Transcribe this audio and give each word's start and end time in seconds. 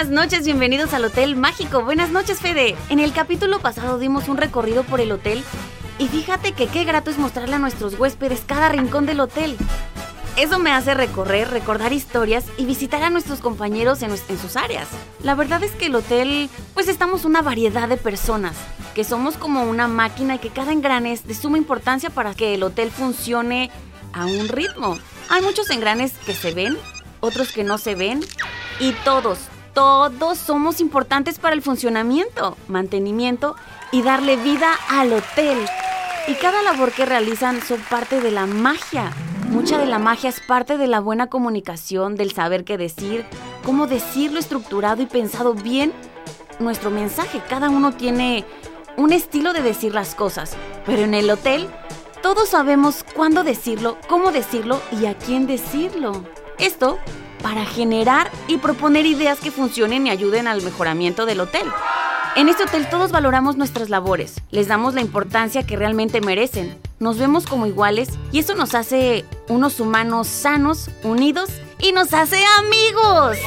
buenas 0.00 0.24
noches, 0.24 0.46
bienvenidos 0.46 0.94
al 0.94 1.04
Hotel 1.04 1.36
Mágico. 1.36 1.82
Buenas 1.82 2.08
noches, 2.08 2.40
Fede. 2.40 2.74
En 2.88 3.00
el 3.00 3.12
capítulo 3.12 3.58
pasado 3.58 3.98
dimos 3.98 4.28
un 4.28 4.38
recorrido 4.38 4.82
por 4.82 4.98
el 4.98 5.12
hotel 5.12 5.44
y 5.98 6.08
fíjate 6.08 6.52
que 6.52 6.68
qué 6.68 6.84
grato 6.84 7.10
es 7.10 7.18
mostrarle 7.18 7.56
a 7.56 7.58
nuestros 7.58 8.00
huéspedes 8.00 8.40
cada 8.46 8.70
rincón 8.70 9.04
del 9.04 9.20
hotel. 9.20 9.58
Eso 10.38 10.58
me 10.58 10.72
hace 10.72 10.94
recorrer, 10.94 11.50
recordar 11.50 11.92
historias 11.92 12.46
y 12.56 12.64
visitar 12.64 13.02
a 13.02 13.10
nuestros 13.10 13.40
compañeros 13.40 14.00
en, 14.00 14.12
en, 14.12 14.38
sus 14.38 14.56
áreas. 14.56 14.88
La 15.22 15.34
verdad 15.34 15.62
es 15.62 15.72
que 15.72 15.86
el 15.86 15.94
hotel, 15.94 16.48
pues 16.72 16.88
estamos 16.88 17.26
una 17.26 17.42
variedad 17.42 17.86
de 17.86 17.98
personas, 17.98 18.56
que 18.94 19.04
somos 19.04 19.36
como 19.36 19.64
una 19.64 19.86
máquina 19.86 20.36
y 20.36 20.38
que 20.38 20.48
cada 20.48 20.72
engrane 20.72 21.12
es 21.12 21.26
de 21.26 21.34
suma 21.34 21.58
importancia 21.58 22.08
para 22.08 22.32
que 22.32 22.54
el 22.54 22.62
hotel 22.62 22.90
funcione 22.90 23.70
a 24.14 24.24
un 24.24 24.48
ritmo. 24.48 24.98
Hay 25.28 25.42
muchos 25.42 25.68
engranes 25.68 26.14
que 26.24 26.32
se 26.32 26.54
ven, 26.54 26.78
otros 27.20 27.52
que 27.52 27.64
no 27.64 27.76
se 27.76 27.94
ven, 27.94 28.24
y 28.78 28.92
todos, 29.04 29.40
todos 29.74 30.38
somos 30.38 30.80
importantes 30.80 31.38
para 31.38 31.54
el 31.54 31.62
funcionamiento, 31.62 32.56
mantenimiento 32.68 33.56
y 33.92 34.02
darle 34.02 34.36
vida 34.36 34.72
al 34.88 35.12
hotel. 35.12 35.58
Y 36.28 36.34
cada 36.34 36.62
labor 36.62 36.92
que 36.92 37.06
realizan 37.06 37.60
son 37.62 37.80
parte 37.88 38.20
de 38.20 38.30
la 38.30 38.46
magia. 38.46 39.12
Mucha 39.48 39.78
de 39.78 39.86
la 39.86 39.98
magia 39.98 40.30
es 40.30 40.40
parte 40.40 40.76
de 40.76 40.86
la 40.86 41.00
buena 41.00 41.26
comunicación, 41.28 42.14
del 42.14 42.32
saber 42.32 42.64
qué 42.64 42.78
decir, 42.78 43.24
cómo 43.64 43.86
decirlo 43.86 44.38
estructurado 44.38 45.02
y 45.02 45.06
pensado 45.06 45.54
bien 45.54 45.92
nuestro 46.60 46.90
mensaje. 46.90 47.42
Cada 47.48 47.68
uno 47.70 47.92
tiene 47.92 48.44
un 48.96 49.12
estilo 49.12 49.52
de 49.52 49.62
decir 49.62 49.94
las 49.94 50.14
cosas, 50.14 50.56
pero 50.86 51.02
en 51.02 51.14
el 51.14 51.30
hotel 51.30 51.68
todos 52.22 52.50
sabemos 52.50 53.04
cuándo 53.14 53.44
decirlo, 53.44 53.96
cómo 54.08 54.30
decirlo 54.30 54.80
y 55.00 55.06
a 55.06 55.14
quién 55.16 55.46
decirlo. 55.46 56.24
Esto 56.60 56.98
para 57.42 57.64
generar 57.64 58.30
y 58.46 58.58
proponer 58.58 59.06
ideas 59.06 59.40
que 59.40 59.50
funcionen 59.50 60.06
y 60.06 60.10
ayuden 60.10 60.46
al 60.46 60.62
mejoramiento 60.62 61.24
del 61.24 61.40
hotel. 61.40 61.66
En 62.36 62.48
este 62.48 62.64
hotel 62.64 62.86
todos 62.88 63.12
valoramos 63.12 63.56
nuestras 63.56 63.88
labores, 63.88 64.40
les 64.50 64.68
damos 64.68 64.94
la 64.94 65.00
importancia 65.00 65.66
que 65.66 65.76
realmente 65.76 66.20
merecen, 66.20 66.78
nos 67.00 67.18
vemos 67.18 67.46
como 67.46 67.66
iguales 67.66 68.10
y 68.30 68.38
eso 68.38 68.54
nos 68.54 68.74
hace 68.74 69.24
unos 69.48 69.80
humanos 69.80 70.28
sanos, 70.28 70.90
unidos 71.02 71.50
y 71.78 71.92
nos 71.92 72.12
hace 72.12 72.44
amigos. 72.58 73.38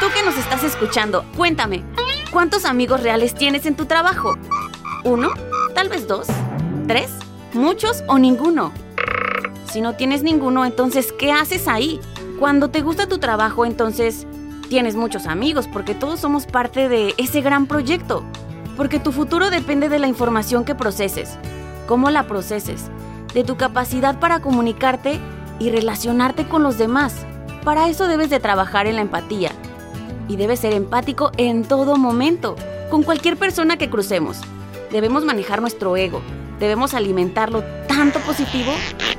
Tú 0.00 0.06
que 0.14 0.22
nos 0.22 0.38
estás 0.38 0.62
escuchando, 0.62 1.26
cuéntame, 1.36 1.84
¿cuántos 2.30 2.64
amigos 2.64 3.02
reales 3.02 3.34
tienes 3.34 3.66
en 3.66 3.74
tu 3.74 3.84
trabajo? 3.86 4.38
¿Uno? 5.04 5.30
¿Tal 5.74 5.88
vez 5.88 6.06
dos? 6.06 6.28
¿Tres? 6.86 7.10
¿Muchos 7.52 8.02
o 8.06 8.18
ninguno? 8.18 8.72
Si 9.70 9.80
no 9.80 9.94
tienes 9.94 10.24
ninguno, 10.24 10.64
entonces, 10.64 11.12
¿qué 11.12 11.30
haces 11.30 11.68
ahí? 11.68 12.00
Cuando 12.40 12.70
te 12.70 12.82
gusta 12.82 13.06
tu 13.06 13.18
trabajo, 13.18 13.64
entonces 13.64 14.26
tienes 14.68 14.96
muchos 14.96 15.26
amigos, 15.26 15.68
porque 15.72 15.94
todos 15.94 16.18
somos 16.18 16.46
parte 16.46 16.88
de 16.88 17.14
ese 17.18 17.40
gran 17.40 17.66
proyecto. 17.66 18.24
Porque 18.76 18.98
tu 18.98 19.12
futuro 19.12 19.48
depende 19.48 19.88
de 19.88 20.00
la 20.00 20.08
información 20.08 20.64
que 20.64 20.74
proceses, 20.74 21.38
cómo 21.86 22.10
la 22.10 22.26
proceses, 22.26 22.90
de 23.32 23.44
tu 23.44 23.56
capacidad 23.56 24.18
para 24.18 24.40
comunicarte 24.40 25.20
y 25.60 25.70
relacionarte 25.70 26.48
con 26.48 26.64
los 26.64 26.76
demás. 26.76 27.24
Para 27.62 27.88
eso 27.88 28.08
debes 28.08 28.28
de 28.28 28.40
trabajar 28.40 28.88
en 28.88 28.96
la 28.96 29.02
empatía. 29.02 29.52
Y 30.26 30.34
debes 30.34 30.58
ser 30.58 30.72
empático 30.72 31.30
en 31.36 31.62
todo 31.62 31.96
momento, 31.96 32.56
con 32.90 33.04
cualquier 33.04 33.36
persona 33.36 33.76
que 33.76 33.88
crucemos. 33.88 34.40
Debemos 34.90 35.24
manejar 35.24 35.60
nuestro 35.60 35.96
ego, 35.96 36.22
debemos 36.58 36.92
alimentarlo 36.94 37.62
tanto 37.86 38.18
positivo 38.20 38.72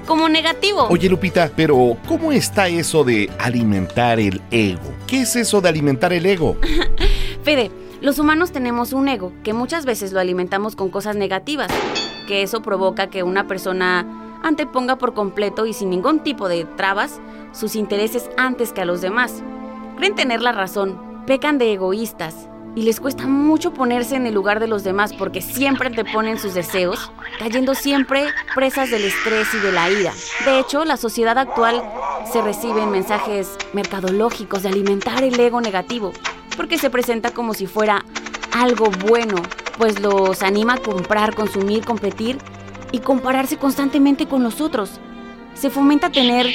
como 0.06 0.30
negativo. 0.30 0.88
Oye 0.90 1.10
Lupita, 1.10 1.52
pero 1.56 1.98
¿cómo 2.08 2.32
está 2.32 2.68
eso 2.68 3.04
de 3.04 3.30
alimentar 3.40 4.20
el 4.20 4.42
ego? 4.52 4.94
¿Qué 5.08 5.22
es 5.22 5.36
eso 5.36 5.62
de 5.62 5.70
alimentar 5.70 6.14
el 6.14 6.26
ego? 6.26 6.58
Fede, 7.44 7.72
los 8.02 8.20
humanos 8.20 8.52
tenemos 8.52 8.94
un 8.94 9.08
ego 9.08 9.32
que 9.44 9.54
muchas 9.54 9.86
veces 9.86 10.12
lo 10.12 10.20
alimentamos 10.20 10.76
con 10.76 10.90
cosas 10.90 11.16
negativas, 11.16 11.72
que 12.28 12.44
eso 12.44 12.62
provoca 12.62 13.08
que 13.08 13.24
una 13.24 13.48
persona 13.48 14.40
anteponga 14.44 14.98
por 14.98 15.14
completo 15.14 15.66
y 15.66 15.74
sin 15.74 15.90
ningún 15.90 16.22
tipo 16.22 16.50
de 16.50 16.66
trabas 16.66 17.20
sus 17.52 17.76
intereses 17.76 18.30
antes 18.38 18.74
que 18.74 18.82
a 18.82 18.86
los 18.86 19.02
demás. 19.02 19.44
Creen 19.98 20.16
tener 20.16 20.42
la 20.42 20.52
razón, 20.52 21.00
pecan 21.26 21.58
de 21.58 21.74
egoístas 21.74 22.48
y 22.76 22.84
les 22.84 23.00
cuesta 23.00 23.28
mucho 23.28 23.74
ponerse 23.74 24.16
en 24.16 24.26
el 24.26 24.34
lugar 24.34 24.60
de 24.60 24.68
los 24.68 24.84
demás 24.84 25.14
porque 25.14 25.42
siempre 25.42 25.88
anteponen 25.88 26.40
sus 26.40 26.54
deseos, 26.54 27.12
cayendo 27.38 27.76
siempre 27.76 28.30
presas 28.56 28.90
del 28.90 29.04
estrés 29.04 29.54
y 29.54 29.60
de 29.60 29.72
la 29.72 29.90
ira. 29.90 30.14
De 30.46 30.60
hecho, 30.60 30.86
la 30.86 30.98
sociedad 30.98 31.38
actual 31.38 31.84
se 32.32 32.42
reciben 32.42 32.92
mensajes 32.92 33.58
mercadológicos 33.74 34.64
de 34.64 34.70
alimentar 34.70 35.24
el 35.24 35.40
ego 35.40 35.60
negativo, 35.60 36.14
porque 36.56 36.78
se 36.78 36.90
presenta 36.90 37.32
como 37.32 37.54
si 37.54 37.68
fuera 37.68 38.06
algo 38.54 38.90
bueno, 39.08 39.36
pues 39.78 40.00
los 40.00 40.42
anima 40.42 40.74
a 40.76 40.78
comprar, 40.78 41.36
consumir, 41.36 41.84
competir 41.84 42.38
y 42.92 43.00
compararse 43.00 43.58
constantemente 43.58 44.28
con 44.28 44.44
los 44.44 44.62
otros. 44.62 45.00
Se 45.54 45.70
fomenta 45.70 46.10
tener 46.10 46.48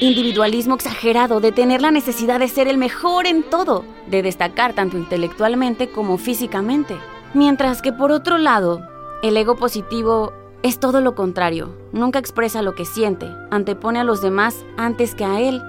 individualismo 0.00 0.74
exagerado, 0.74 1.40
de 1.40 1.52
tener 1.52 1.80
la 1.80 1.90
necesidad 1.90 2.38
de 2.38 2.48
ser 2.48 2.68
el 2.68 2.78
mejor 2.78 3.26
en 3.26 3.42
todo, 3.42 3.84
de 4.08 4.22
destacar 4.22 4.74
tanto 4.74 4.96
intelectualmente 4.96 5.88
como 5.90 6.18
físicamente. 6.18 6.96
Mientras 7.34 7.82
que 7.82 7.92
por 7.92 8.12
otro 8.12 8.38
lado, 8.38 8.86
el 9.22 9.36
ego 9.36 9.56
positivo 9.56 10.32
es 10.62 10.78
todo 10.78 11.00
lo 11.00 11.14
contrario, 11.14 11.76
nunca 11.92 12.18
expresa 12.18 12.62
lo 12.62 12.74
que 12.74 12.84
siente, 12.84 13.28
antepone 13.50 14.00
a 14.00 14.04
los 14.04 14.20
demás 14.20 14.64
antes 14.76 15.14
que 15.14 15.24
a 15.24 15.40
él, 15.40 15.62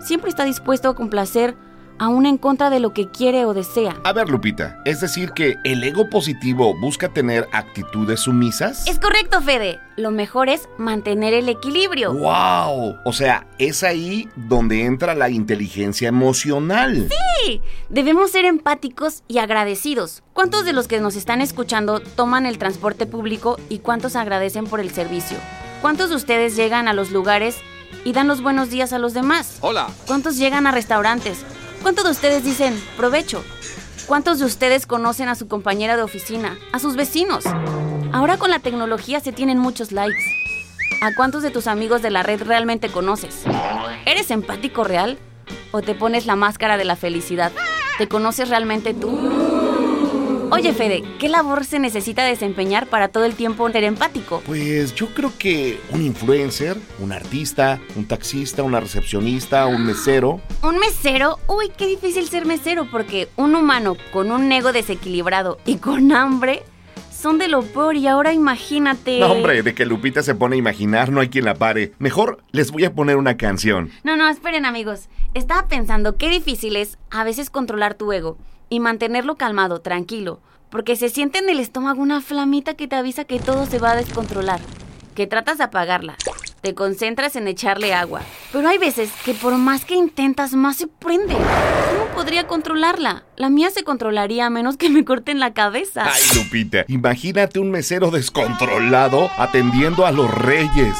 siempre 0.00 0.30
está 0.30 0.44
dispuesto 0.44 0.88
a 0.88 0.94
complacer 0.94 1.56
aún 1.98 2.26
en 2.26 2.38
contra 2.38 2.70
de 2.70 2.80
lo 2.80 2.92
que 2.92 3.10
quiere 3.10 3.44
o 3.44 3.54
desea. 3.54 3.96
A 4.04 4.12
ver, 4.12 4.28
Lupita, 4.28 4.80
¿es 4.84 5.00
decir 5.00 5.32
que 5.32 5.56
el 5.64 5.82
ego 5.84 6.08
positivo 6.08 6.74
busca 6.78 7.08
tener 7.08 7.48
actitudes 7.52 8.20
sumisas? 8.20 8.86
Es 8.86 8.98
correcto, 8.98 9.40
Fede. 9.42 9.80
Lo 9.96 10.10
mejor 10.10 10.48
es 10.48 10.68
mantener 10.78 11.34
el 11.34 11.48
equilibrio. 11.48 12.12
¡Wow! 12.14 12.96
O 13.04 13.12
sea, 13.12 13.46
es 13.58 13.82
ahí 13.82 14.28
donde 14.36 14.84
entra 14.84 15.14
la 15.14 15.28
inteligencia 15.28 16.08
emocional. 16.08 17.08
Sí, 17.44 17.60
debemos 17.88 18.30
ser 18.30 18.44
empáticos 18.44 19.22
y 19.26 19.38
agradecidos. 19.38 20.22
¿Cuántos 20.32 20.64
de 20.64 20.72
los 20.72 20.86
que 20.86 21.00
nos 21.00 21.16
están 21.16 21.40
escuchando 21.40 22.00
toman 22.00 22.46
el 22.46 22.58
transporte 22.58 23.06
público 23.06 23.58
y 23.68 23.78
cuántos 23.80 24.14
agradecen 24.16 24.66
por 24.66 24.80
el 24.80 24.90
servicio? 24.90 25.36
¿Cuántos 25.80 26.10
de 26.10 26.16
ustedes 26.16 26.56
llegan 26.56 26.88
a 26.88 26.92
los 26.92 27.10
lugares 27.10 27.56
y 28.04 28.12
dan 28.12 28.28
los 28.28 28.42
buenos 28.42 28.70
días 28.70 28.92
a 28.92 28.98
los 28.98 29.14
demás? 29.14 29.58
Hola. 29.60 29.88
¿Cuántos 30.06 30.36
llegan 30.36 30.66
a 30.66 30.72
restaurantes? 30.72 31.44
¿Cuántos 31.88 32.04
de 32.04 32.10
ustedes 32.10 32.44
dicen 32.44 32.78
provecho? 32.98 33.42
¿Cuántos 34.06 34.38
de 34.38 34.44
ustedes 34.44 34.86
conocen 34.86 35.30
a 35.30 35.34
su 35.34 35.48
compañera 35.48 35.96
de 35.96 36.02
oficina, 36.02 36.58
a 36.70 36.80
sus 36.80 36.96
vecinos? 36.96 37.46
Ahora 38.12 38.36
con 38.36 38.50
la 38.50 38.58
tecnología 38.58 39.20
se 39.20 39.32
tienen 39.32 39.56
muchos 39.56 39.90
likes. 39.90 40.22
¿A 41.00 41.14
cuántos 41.14 41.42
de 41.42 41.50
tus 41.50 41.66
amigos 41.66 42.02
de 42.02 42.10
la 42.10 42.22
red 42.22 42.42
realmente 42.42 42.90
conoces? 42.90 43.44
¿Eres 44.04 44.30
empático 44.30 44.84
real? 44.84 45.18
¿O 45.70 45.80
te 45.80 45.94
pones 45.94 46.26
la 46.26 46.36
máscara 46.36 46.76
de 46.76 46.84
la 46.84 46.94
felicidad? 46.94 47.52
¿Te 47.96 48.06
conoces 48.06 48.50
realmente 48.50 48.92
tú? 48.92 49.37
Oye, 50.50 50.72
Fede, 50.72 51.04
¿qué 51.18 51.28
labor 51.28 51.66
se 51.66 51.78
necesita 51.78 52.24
desempeñar 52.24 52.86
para 52.86 53.08
todo 53.08 53.26
el 53.26 53.34
tiempo 53.34 53.70
ser 53.70 53.84
empático? 53.84 54.42
Pues 54.46 54.94
yo 54.94 55.08
creo 55.08 55.30
que 55.38 55.78
un 55.90 56.00
influencer, 56.00 56.78
un 57.00 57.12
artista, 57.12 57.78
un 57.96 58.06
taxista, 58.06 58.62
una 58.62 58.80
recepcionista, 58.80 59.66
un 59.66 59.84
mesero. 59.84 60.40
¿Un 60.62 60.78
mesero? 60.78 61.38
Uy, 61.48 61.70
qué 61.76 61.86
difícil 61.86 62.28
ser 62.28 62.46
mesero 62.46 62.88
porque 62.90 63.28
un 63.36 63.54
humano 63.54 63.96
con 64.10 64.30
un 64.30 64.50
ego 64.50 64.72
desequilibrado 64.72 65.58
y 65.66 65.76
con 65.76 66.12
hambre 66.12 66.62
son 67.10 67.36
de 67.36 67.48
lo 67.48 67.60
peor 67.62 67.96
y 67.96 68.06
ahora 68.06 68.32
imagínate. 68.32 69.20
No, 69.20 69.32
hombre, 69.32 69.62
de 69.62 69.74
que 69.74 69.84
Lupita 69.84 70.22
se 70.22 70.34
pone 70.34 70.56
a 70.56 70.58
imaginar 70.58 71.10
no 71.10 71.20
hay 71.20 71.28
quien 71.28 71.44
la 71.44 71.56
pare. 71.56 71.92
Mejor 71.98 72.42
les 72.52 72.70
voy 72.70 72.84
a 72.84 72.94
poner 72.94 73.18
una 73.18 73.36
canción. 73.36 73.90
No, 74.02 74.16
no, 74.16 74.28
esperen 74.30 74.64
amigos. 74.64 75.08
Estaba 75.34 75.68
pensando 75.68 76.16
qué 76.16 76.30
difícil 76.30 76.76
es 76.76 76.96
a 77.10 77.22
veces 77.22 77.50
controlar 77.50 77.94
tu 77.94 78.12
ego 78.12 78.38
y 78.68 78.80
mantenerlo 78.80 79.36
calmado, 79.36 79.80
tranquilo, 79.80 80.40
porque 80.70 80.96
se 80.96 81.08
siente 81.08 81.38
en 81.38 81.48
el 81.48 81.60
estómago 81.60 82.02
una 82.02 82.20
flamita 82.20 82.74
que 82.74 82.88
te 82.88 82.96
avisa 82.96 83.24
que 83.24 83.38
todo 83.38 83.66
se 83.66 83.78
va 83.78 83.92
a 83.92 83.96
descontrolar, 83.96 84.60
que 85.14 85.26
tratas 85.26 85.58
de 85.58 85.64
apagarla, 85.64 86.16
te 86.60 86.74
concentras 86.74 87.36
en 87.36 87.48
echarle 87.48 87.94
agua, 87.94 88.20
pero 88.52 88.68
hay 88.68 88.78
veces 88.78 89.10
que 89.24 89.34
por 89.34 89.56
más 89.56 89.84
que 89.84 89.94
intentas, 89.94 90.54
más 90.54 90.76
se 90.76 90.86
prende. 90.86 91.34
¿Cómo 91.34 92.14
podría 92.14 92.46
controlarla? 92.46 93.24
La 93.36 93.48
mía 93.48 93.70
se 93.70 93.84
controlaría 93.84 94.46
a 94.46 94.50
menos 94.50 94.76
que 94.76 94.90
me 94.90 95.04
corten 95.04 95.38
la 95.38 95.54
cabeza. 95.54 96.04
Ay, 96.04 96.22
Lupita, 96.34 96.84
imagínate 96.88 97.58
un 97.58 97.70
mesero 97.70 98.10
descontrolado 98.10 99.30
atendiendo 99.38 100.04
a 100.04 100.12
los 100.12 100.30
reyes. 100.30 100.96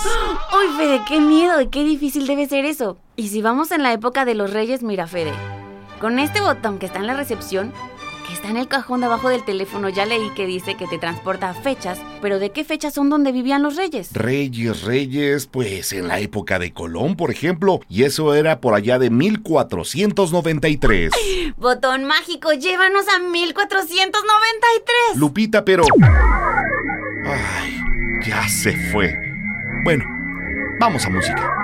Uy, 0.52 0.76
Fede, 0.76 1.02
qué 1.06 1.20
miedo 1.20 1.60
y 1.60 1.68
qué 1.68 1.84
difícil 1.84 2.26
debe 2.26 2.46
ser 2.46 2.64
eso. 2.64 2.98
Y 3.16 3.28
si 3.28 3.42
vamos 3.42 3.70
en 3.72 3.82
la 3.82 3.92
época 3.92 4.24
de 4.24 4.34
los 4.34 4.52
reyes, 4.52 4.82
mira, 4.82 5.06
Fede, 5.06 5.32
con 6.00 6.18
este 6.18 6.40
botón 6.40 6.78
que 6.78 6.86
está 6.86 6.98
en 6.98 7.06
la 7.06 7.14
recepción, 7.14 7.72
Está 8.32 8.48
en 8.50 8.56
el 8.58 8.68
cajón 8.68 9.00
de 9.00 9.06
abajo 9.06 9.30
del 9.30 9.42
teléfono. 9.42 9.88
Ya 9.88 10.04
leí 10.04 10.30
que 10.30 10.46
dice 10.46 10.76
que 10.76 10.86
te 10.86 10.98
transporta 10.98 11.48
a 11.50 11.54
fechas. 11.54 11.98
Pero 12.20 12.38
¿de 12.38 12.50
qué 12.50 12.62
fechas 12.64 12.94
son 12.94 13.10
donde 13.10 13.32
vivían 13.32 13.62
los 13.62 13.76
reyes? 13.76 14.12
Reyes, 14.12 14.82
reyes, 14.82 15.46
pues 15.46 15.92
en 15.92 16.08
la 16.08 16.20
época 16.20 16.58
de 16.58 16.72
Colón, 16.72 17.16
por 17.16 17.30
ejemplo. 17.30 17.80
Y 17.88 18.04
eso 18.04 18.34
era 18.34 18.60
por 18.60 18.74
allá 18.74 18.98
de 18.98 19.10
1493. 19.10 21.12
Botón 21.56 22.04
mágico, 22.04 22.52
llévanos 22.52 23.06
a 23.08 23.18
1493. 23.18 25.16
Lupita, 25.16 25.64
pero... 25.64 25.84
Ay, 27.24 27.80
ya 28.26 28.46
se 28.48 28.76
fue. 28.92 29.16
Bueno, 29.84 30.04
vamos 30.78 31.06
a 31.06 31.10
música. 31.10 31.54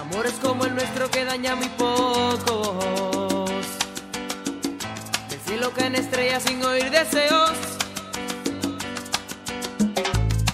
Amores 0.00 0.34
como 0.42 0.64
el 0.64 0.74
nuestro 0.74 1.08
que 1.10 1.24
daña 1.24 1.54
muy 1.54 1.68
pocos. 1.68 3.50
Del 5.28 5.40
cielo 5.46 5.70
caen 5.76 5.94
estrellas 5.94 6.42
sin 6.42 6.64
oír 6.64 6.90
deseos. 6.90 7.52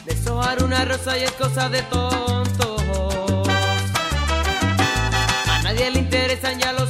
Deshojar 0.05 0.63
una 0.63 0.85
rosa 0.85 1.17
y 1.17 1.23
es 1.23 1.33
cosa 1.33 1.71
de 1.71 1.83
tontos. 1.83 2.83
A 5.49 5.63
nadie 5.63 5.91
le 5.91 5.99
interesan 6.01 6.59
ya 6.59 6.73
los 6.73 6.82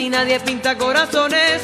casi 0.00 0.08
nadie 0.08 0.40
pinta 0.40 0.78
corazones. 0.78 1.60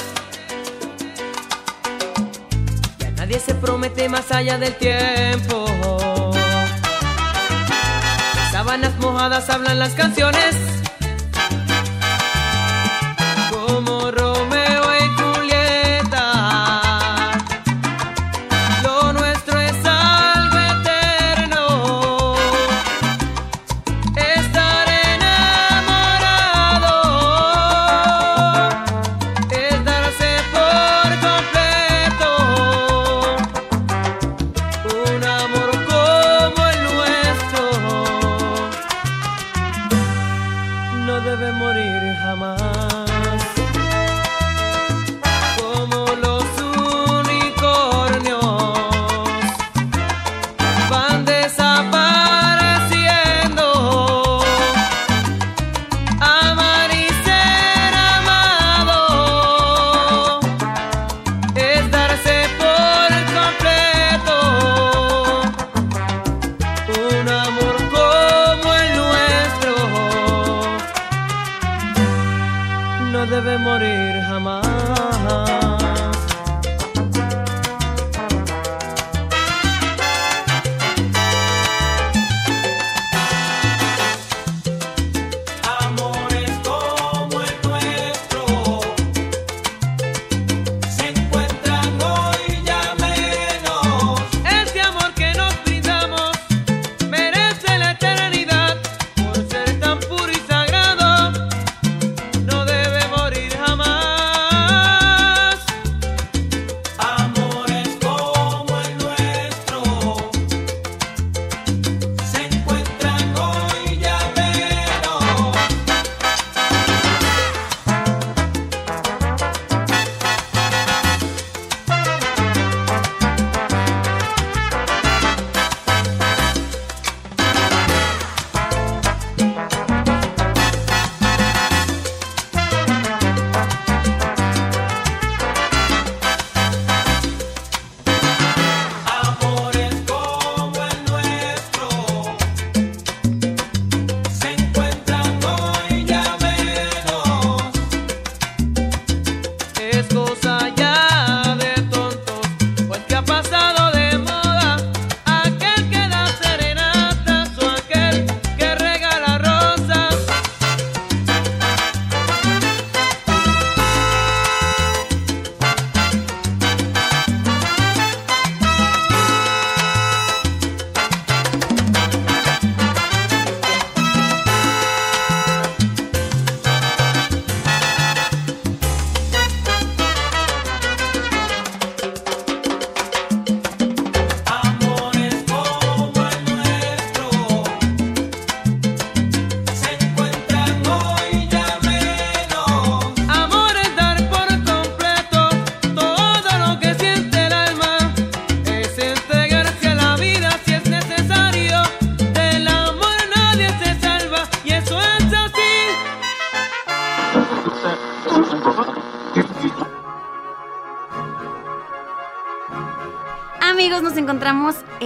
Y 2.99 3.05
a 3.05 3.11
nadie 3.13 3.39
se 3.39 3.55
promete 3.55 4.11
más 4.11 4.31
allá 4.31 4.59
del 4.59 4.75
tiempo. 4.75 5.65
Las 8.35 8.53
sábanas 8.53 8.95
mojadas 8.99 9.49
hablan 9.49 9.79
las 9.79 9.95
canciones. 9.95 10.76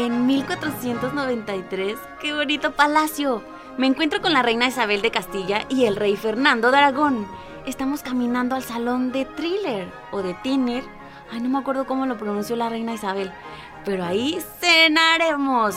En 0.04 0.26
1493. 0.26 1.98
¡Qué 2.20 2.32
bonito 2.32 2.72
palacio! 2.72 3.42
Me 3.76 3.86
encuentro 3.86 4.20
con 4.22 4.32
la 4.32 4.42
reina 4.42 4.66
Isabel 4.66 5.02
de 5.02 5.10
Castilla 5.10 5.66
y 5.68 5.84
el 5.84 5.96
rey 5.96 6.16
Fernando 6.16 6.70
de 6.70 6.78
Aragón. 6.78 7.26
Estamos 7.66 8.02
caminando 8.02 8.54
al 8.54 8.62
salón 8.62 9.12
de 9.12 9.26
Thriller 9.26 9.92
o 10.10 10.22
de 10.22 10.34
Tiner. 10.42 10.84
Ay, 11.30 11.40
no 11.40 11.50
me 11.50 11.58
acuerdo 11.58 11.86
cómo 11.86 12.06
lo 12.06 12.16
pronunció 12.16 12.56
la 12.56 12.70
reina 12.70 12.94
Isabel. 12.94 13.30
Pero 13.84 14.04
ahí 14.04 14.38
cenaremos. 14.60 15.76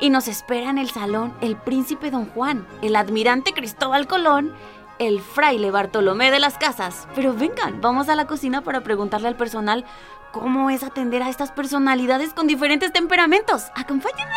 Y 0.00 0.10
nos 0.10 0.28
espera 0.28 0.70
en 0.70 0.78
el 0.78 0.90
salón 0.90 1.32
el 1.40 1.56
príncipe 1.56 2.10
don 2.10 2.26
Juan, 2.26 2.66
el 2.82 2.94
admirante 2.94 3.52
Cristóbal 3.52 4.06
Colón, 4.06 4.52
el 4.98 5.20
fraile 5.20 5.70
Bartolomé 5.70 6.30
de 6.30 6.40
las 6.40 6.58
Casas. 6.58 7.08
Pero 7.14 7.32
vengan, 7.32 7.80
vamos 7.80 8.08
a 8.08 8.16
la 8.16 8.26
cocina 8.26 8.60
para 8.62 8.82
preguntarle 8.82 9.28
al 9.28 9.36
personal 9.36 9.86
cómo 10.32 10.70
es 10.70 10.82
atender 10.82 11.22
a 11.22 11.28
estas 11.28 11.52
personalidades 11.52 12.32
con 12.32 12.46
diferentes 12.46 12.92
temperamentos. 12.92 13.64
¡Acompáñenme! 13.76 14.32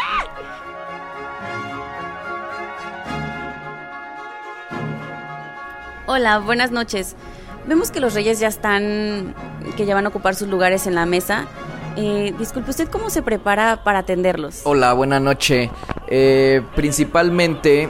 Hola, 6.05 6.37
buenas 6.39 6.71
noches. 6.71 7.15
Vemos 7.65 7.89
que 7.89 7.99
los 7.99 8.13
reyes 8.13 8.39
ya 8.39 8.47
están, 8.47 9.33
que 9.75 9.85
ya 9.87 9.95
van 9.95 10.05
a 10.05 10.09
ocupar 10.09 10.35
sus 10.35 10.47
lugares 10.47 10.85
en 10.85 10.93
la 10.93 11.07
mesa. 11.07 11.45
Eh, 11.95 12.35
disculpe, 12.37 12.69
¿usted 12.69 12.89
cómo 12.89 13.09
se 13.09 13.23
prepara 13.23 13.83
para 13.83 13.99
atenderlos? 13.99 14.61
Hola, 14.65 14.93
buena 14.93 15.19
noche. 15.19 15.71
Eh, 16.07 16.61
principalmente 16.75 17.89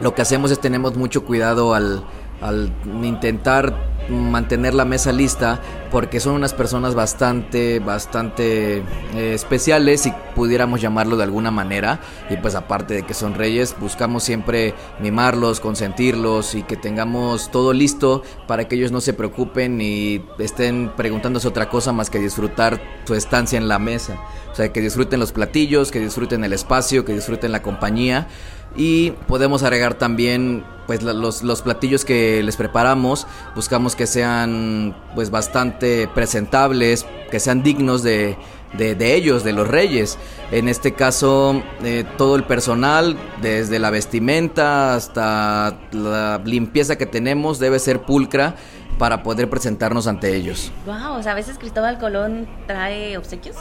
lo 0.00 0.14
que 0.14 0.22
hacemos 0.22 0.50
es 0.50 0.60
tenemos 0.60 0.96
mucho 0.96 1.24
cuidado 1.24 1.74
al, 1.74 2.04
al 2.40 2.70
intentar 3.02 3.74
mantener 4.08 4.74
la 4.74 4.84
mesa 4.84 5.12
lista 5.12 5.60
porque 5.90 6.20
son 6.20 6.34
unas 6.34 6.54
personas 6.54 6.94
bastante 6.94 7.78
bastante 7.78 8.78
eh, 9.14 9.34
especiales 9.34 10.02
si 10.02 10.12
pudiéramos 10.34 10.80
llamarlo 10.80 11.16
de 11.16 11.24
alguna 11.24 11.50
manera. 11.50 12.00
Y 12.30 12.36
pues 12.36 12.54
aparte 12.54 12.94
de 12.94 13.02
que 13.02 13.14
son 13.14 13.34
reyes 13.34 13.76
buscamos 13.78 14.22
siempre 14.22 14.74
mimarlos 15.00 15.60
consentirlos 15.60 16.54
y 16.54 16.62
que 16.62 16.76
tengamos 16.76 17.50
todo 17.50 17.72
listo 17.72 18.22
para 18.46 18.68
que 18.68 18.76
ellos 18.76 18.92
no 18.92 19.00
se 19.00 19.12
preocupen 19.12 19.80
y 19.80 20.24
estén 20.38 20.92
preguntándose 20.96 21.48
otra 21.48 21.68
cosa 21.68 21.92
más 21.92 22.10
que 22.10 22.18
disfrutar 22.18 22.80
su 23.04 23.14
estancia 23.14 23.58
en 23.58 23.68
la 23.68 23.78
mesa 23.78 24.18
o 24.56 24.58
sea 24.58 24.72
que 24.72 24.80
disfruten 24.80 25.20
los 25.20 25.32
platillos 25.32 25.90
que 25.90 26.00
disfruten 26.00 26.42
el 26.42 26.54
espacio 26.54 27.04
que 27.04 27.12
disfruten 27.12 27.52
la 27.52 27.60
compañía. 27.60 28.26
Y 28.74 29.10
podemos 29.28 29.62
agregar 29.62 29.94
también 29.98 30.64
pues 30.86 31.02
los, 31.02 31.42
los, 31.42 31.60
platillos 31.60 32.06
que 32.06 32.42
les 32.42 32.56
preparamos. 32.56 33.26
Buscamos 33.54 33.94
que 33.94 34.06
sean 34.06 34.96
pues 35.14 35.30
bastante 35.30 36.08
presentables 36.08 37.04
que 37.30 37.38
sean 37.38 37.62
dignos 37.62 38.02
de, 38.02 38.38
de, 38.78 38.94
de 38.94 39.14
ellos 39.14 39.44
de 39.44 39.52
los 39.52 39.68
reyes. 39.68 40.16
En 40.50 40.68
este 40.68 40.94
caso 40.94 41.62
eh, 41.84 42.06
todo 42.16 42.34
el 42.36 42.44
personal 42.44 43.18
desde 43.42 43.78
la 43.78 43.90
vestimenta 43.90 44.94
hasta 44.94 45.78
la 45.92 46.40
limpieza 46.46 46.96
que 46.96 47.04
tenemos 47.04 47.58
debe 47.58 47.78
ser 47.78 48.00
pulcra 48.00 48.56
para 48.98 49.22
poder 49.22 49.50
presentarnos 49.50 50.06
ante 50.06 50.34
ellos. 50.34 50.72
Wow, 50.86 51.18
o 51.18 51.22
sea, 51.22 51.32
a 51.32 51.34
veces 51.34 51.58
Cristóbal 51.58 51.98
Colón 51.98 52.46
trae 52.66 53.16
obsequios. 53.18 53.56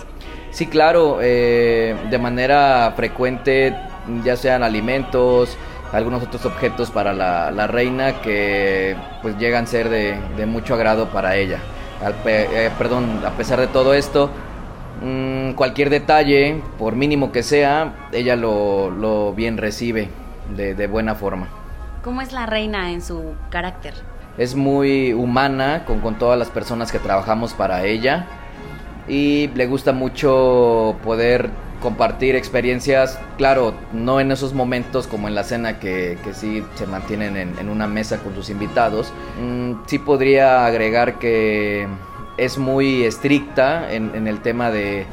Sí, 0.51 0.68
claro, 0.68 1.20
eh, 1.22 1.96
de 2.10 2.18
manera 2.18 2.94
frecuente 2.96 3.75
ya 4.24 4.38
sean 4.38 4.63
alimentos, 4.63 5.58
algunos 5.92 6.24
otros 6.24 6.46
objetos 6.46 6.89
para 6.92 7.13
la, 7.13 7.51
la 7.51 7.68
reina 7.68 8.22
que 8.22 8.96
pues 9.22 9.38
llegan 9.38 9.65
a 9.65 9.68
ser 9.68 9.89
de, 9.89 10.18
de 10.38 10.46
mucho 10.46 10.74
agrado 10.74 11.10
para 11.10 11.36
ella. 11.36 11.60
Al, 12.04 12.15
eh, 12.25 12.70
perdón, 12.77 13.22
a 13.25 13.32
pesar 13.32 13.60
de 13.60 13.68
todo 13.68 13.94
esto, 13.94 14.30
mmm, 15.01 15.51
cualquier 15.51 15.89
detalle, 15.89 16.62
por 16.77 16.96
mínimo 16.96 17.32
que 17.32 17.44
sea, 17.44 18.08
ella 18.12 18.36
lo, 18.36 18.89
lo 18.89 19.34
bien 19.34 19.58
recibe 19.58 20.10
de, 20.56 20.75
de 20.75 20.88
buena 20.88 21.15
forma. 21.15 21.50
¿Cómo 22.04 22.22
es 22.22 22.32
la 22.32 22.46
reina 22.46 22.92
en 22.92 23.01
su 23.01 23.34
carácter? 23.50 23.96
Es 24.38 24.56
muy 24.56 25.13
humana 25.13 25.84
con, 25.86 26.01
con 26.01 26.15
todas 26.15 26.38
las 26.38 26.50
personas 26.50 26.92
que 26.92 27.00
trabajamos 27.00 27.54
para 27.54 27.86
ella 27.86 28.27
y 29.08 29.50
le 29.56 29.68
gusta 29.68 29.92
mucho 29.94 30.98
poder 31.04 31.50
compartir 31.82 32.36
experiencias, 32.36 33.20
claro, 33.38 33.75
no 33.94 34.20
en 34.20 34.32
esos 34.32 34.54
momentos 34.54 35.08
como 35.08 35.27
en 35.27 35.36
la 35.36 35.44
cena 35.44 35.80
que, 35.80 36.18
que 36.24 36.34
sí 36.34 36.63
se 36.75 36.88
mantienen 36.88 37.38
en, 37.38 37.60
en, 37.60 37.70
una 37.70 37.86
mesa 37.86 38.18
con 38.18 38.34
sus 38.34 38.50
invitados. 38.50 39.13
Mm, 39.39 39.74
sí 39.86 40.00
podría 40.00 40.65
agregar 40.65 41.20
que 41.20 41.88
es 42.38 42.58
muy 42.58 43.04
estricta 43.04 43.92
en, 43.94 44.15
en 44.15 44.27
el 44.27 44.42
tema 44.42 44.72
de 44.72 45.06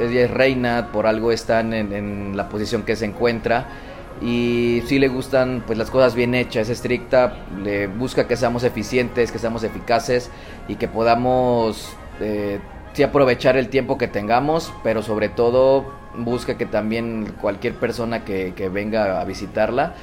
ella 0.00 0.24
es 0.24 0.30
reina, 0.30 0.88
por 0.92 1.06
algo 1.06 1.32
están 1.32 1.72
en, 1.72 1.92
en, 1.92 2.36
la 2.36 2.48
posición 2.48 2.82
que 2.82 2.96
se 2.96 3.06
encuentra 3.06 3.66
y 4.20 4.82
sí 4.86 4.98
le 4.98 5.08
gustan 5.08 5.62
pues 5.66 5.78
las 5.78 5.90
cosas 5.90 6.14
bien 6.14 6.34
hechas, 6.34 6.68
es 6.68 6.78
estricta, 6.78 7.46
le 7.62 7.86
busca 7.86 8.26
que 8.26 8.36
seamos 8.36 8.64
eficientes, 8.64 9.32
que 9.32 9.38
seamos 9.38 9.62
eficaces 9.62 10.30
y 10.68 10.76
que 10.76 10.88
podamos 10.88 11.94
eh, 12.20 12.60
sí 12.92 13.02
aprovechar 13.02 13.56
el 13.56 13.68
tiempo 13.68 13.98
que 13.98 14.08
tengamos, 14.08 14.72
pero 14.82 15.02
sobre 15.02 15.28
todo 15.28 15.92
busca 16.16 16.56
que 16.56 16.66
también 16.66 17.34
cualquier 17.40 17.74
persona 17.74 18.24
que, 18.24 18.54
que, 18.54 18.70
venga 18.70 19.20
a 19.20 19.24
visitarla 19.24 19.94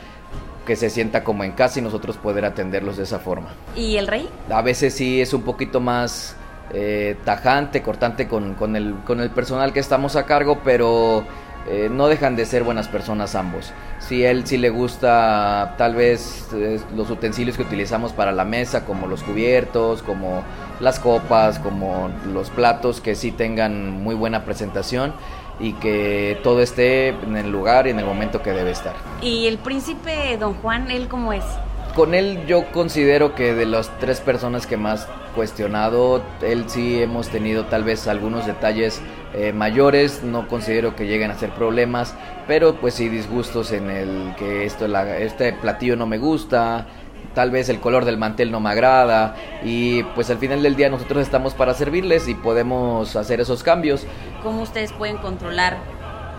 que 0.65 0.75
se 0.75 0.89
sienta 0.89 1.24
como 1.24 1.43
en 1.43 1.51
casa 1.51 1.79
y 1.79 1.82
nosotros 1.82 2.17
poder 2.17 2.46
atenderlos 2.46 2.98
de 2.98 3.03
esa 3.03 3.20
forma. 3.20 3.50
¿Y 3.75 3.98
el 3.98 4.08
rey? 4.08 4.29
A 4.50 4.62
veces 4.62 4.93
sí 4.93 5.20
es 5.22 5.34
un 5.34 5.41
poquito 5.41 5.82
más 5.82 6.38
eh, 6.74 7.17
tajante, 7.25 7.82
cortante 7.82 8.27
con, 8.27 8.55
con, 8.55 8.75
el, 8.75 8.96
con 9.05 9.20
el 9.20 9.29
personal 9.29 9.74
que 9.74 9.79
estamos 9.79 10.15
a 10.15 10.25
cargo, 10.25 10.60
pero 10.63 11.25
eh, 11.67 11.89
no 11.89 12.08
dejan 12.08 12.36
de 12.36 12.46
ser 12.46 12.63
buenas 12.63 12.88
personas 12.88 13.36
ambos. 13.36 13.72
Si 14.00 14.24
él 14.24 14.46
sí 14.46 14.58
le 14.58 14.70
gusta 14.70 15.75
tal 15.77 15.96
vez 15.96 16.48
eh, 16.53 16.79
los 16.96 17.10
utensilios 17.10 17.55
que 17.55 17.63
utilizamos 17.63 18.12
para 18.12 18.32
la 18.32 18.43
mesa, 18.43 18.86
como 18.86 19.08
los 19.08 19.24
cubiertos, 19.24 20.03
como 20.03 20.43
las 20.79 21.00
copas, 21.00 21.60
como 21.60 22.10
los 22.34 22.50
platos 22.50 23.00
que 23.00 23.15
sí 23.15 23.32
tengan 23.32 24.03
muy 24.03 24.15
buena 24.15 24.43
presentación 24.43 25.13
y 25.60 25.74
que 25.74 26.39
todo 26.43 26.62
esté 26.62 27.10
en 27.10 27.38
el 27.38 27.51
lugar 27.51 27.88
y 27.88 27.91
en 27.91 28.00
el 28.00 28.05
momento 28.05 28.41
que 28.41 28.51
debe 28.51 28.72
estar. 28.72 28.96
¿Y 29.22 29.48
el 29.48 29.58
príncipe 29.58 30.38
don 30.38 30.55
Juan, 30.55 30.91
él 30.91 31.08
cómo 31.08 31.32
es? 31.32 31.46
Con 31.95 32.15
él 32.15 32.47
yo 32.47 32.71
considero 32.71 33.35
que 33.35 33.53
de 33.53 33.67
las 33.67 33.91
tres 34.00 34.19
personas 34.19 34.65
que 34.65 34.77
más 34.77 35.07
cuestionado, 35.35 36.23
él 36.41 36.65
sí 36.67 37.00
hemos 37.00 37.29
tenido 37.29 37.65
tal 37.65 37.83
vez 37.83 38.07
algunos 38.07 38.47
detalles 38.47 39.00
eh, 39.35 39.53
mayores, 39.53 40.23
no 40.23 40.47
considero 40.47 40.95
que 40.95 41.05
lleguen 41.05 41.29
a 41.29 41.38
ser 41.38 41.51
problemas, 41.51 42.15
pero 42.47 42.77
pues 42.77 42.95
sí 42.95 43.09
disgustos 43.09 43.71
en 43.71 43.91
el 43.91 44.33
que 44.38 44.65
esto, 44.65 44.88
la, 44.88 45.19
este 45.19 45.53
platillo 45.53 45.95
no 45.95 46.07
me 46.07 46.17
gusta, 46.17 46.88
tal 47.35 47.51
vez 47.51 47.69
el 47.69 47.79
color 47.79 48.05
del 48.05 48.17
mantel 48.17 48.51
no 48.51 48.59
me 48.59 48.71
agrada 48.71 49.35
y 49.63 50.01
pues 50.15 50.31
al 50.31 50.39
final 50.39 50.63
del 50.63 50.75
día 50.75 50.89
nosotros 50.89 51.21
estamos 51.21 51.53
para 51.53 51.75
servirles 51.75 52.27
y 52.27 52.33
podemos 52.33 53.15
hacer 53.15 53.39
esos 53.39 53.62
cambios. 53.62 54.07
¿Cómo 54.41 54.63
ustedes 54.63 54.91
pueden 54.93 55.17
controlar 55.17 55.77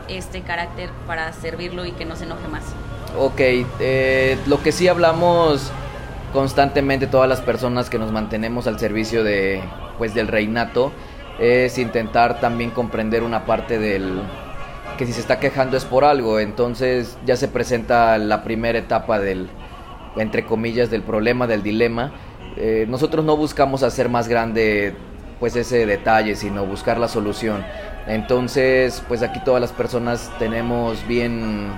este 0.08 0.42
carácter 0.42 0.90
para 1.06 1.32
servirlo 1.32 1.84
y 1.84 1.92
que 1.92 2.04
no 2.04 2.16
se 2.16 2.24
enoje 2.24 2.48
más? 2.48 2.64
Ok, 3.16 3.38
eh, 3.38 4.36
lo 4.46 4.60
que 4.60 4.72
sí 4.72 4.88
hablamos 4.88 5.70
constantemente 6.32 7.06
todas 7.06 7.28
las 7.28 7.40
personas 7.40 7.88
que 7.88 7.96
nos 7.96 8.10
mantenemos 8.10 8.66
al 8.66 8.80
servicio 8.80 9.22
de 9.22 9.62
pues 9.98 10.14
del 10.14 10.26
reinato 10.26 10.90
es 11.38 11.78
intentar 11.78 12.40
también 12.40 12.70
comprender 12.70 13.22
una 13.22 13.46
parte 13.46 13.78
del 13.78 14.20
que 14.98 15.06
si 15.06 15.12
se 15.12 15.20
está 15.20 15.38
quejando 15.38 15.76
es 15.76 15.84
por 15.84 16.04
algo, 16.04 16.40
entonces 16.40 17.16
ya 17.24 17.36
se 17.36 17.46
presenta 17.46 18.18
la 18.18 18.42
primera 18.42 18.80
etapa 18.80 19.20
del 19.20 19.48
entre 20.16 20.44
comillas 20.44 20.90
del 20.90 21.02
problema, 21.02 21.46
del 21.46 21.62
dilema. 21.62 22.12
Eh, 22.56 22.86
nosotros 22.88 23.24
no 23.24 23.36
buscamos 23.36 23.84
hacer 23.84 24.08
más 24.08 24.26
grande 24.26 24.94
pues 25.38 25.54
ese 25.54 25.86
detalle, 25.86 26.34
sino 26.34 26.66
buscar 26.66 26.98
la 26.98 27.06
solución. 27.06 27.64
Entonces, 28.06 29.02
pues 29.06 29.22
aquí 29.22 29.40
todas 29.44 29.60
las 29.60 29.72
personas 29.72 30.30
tenemos 30.38 31.06
bien 31.06 31.72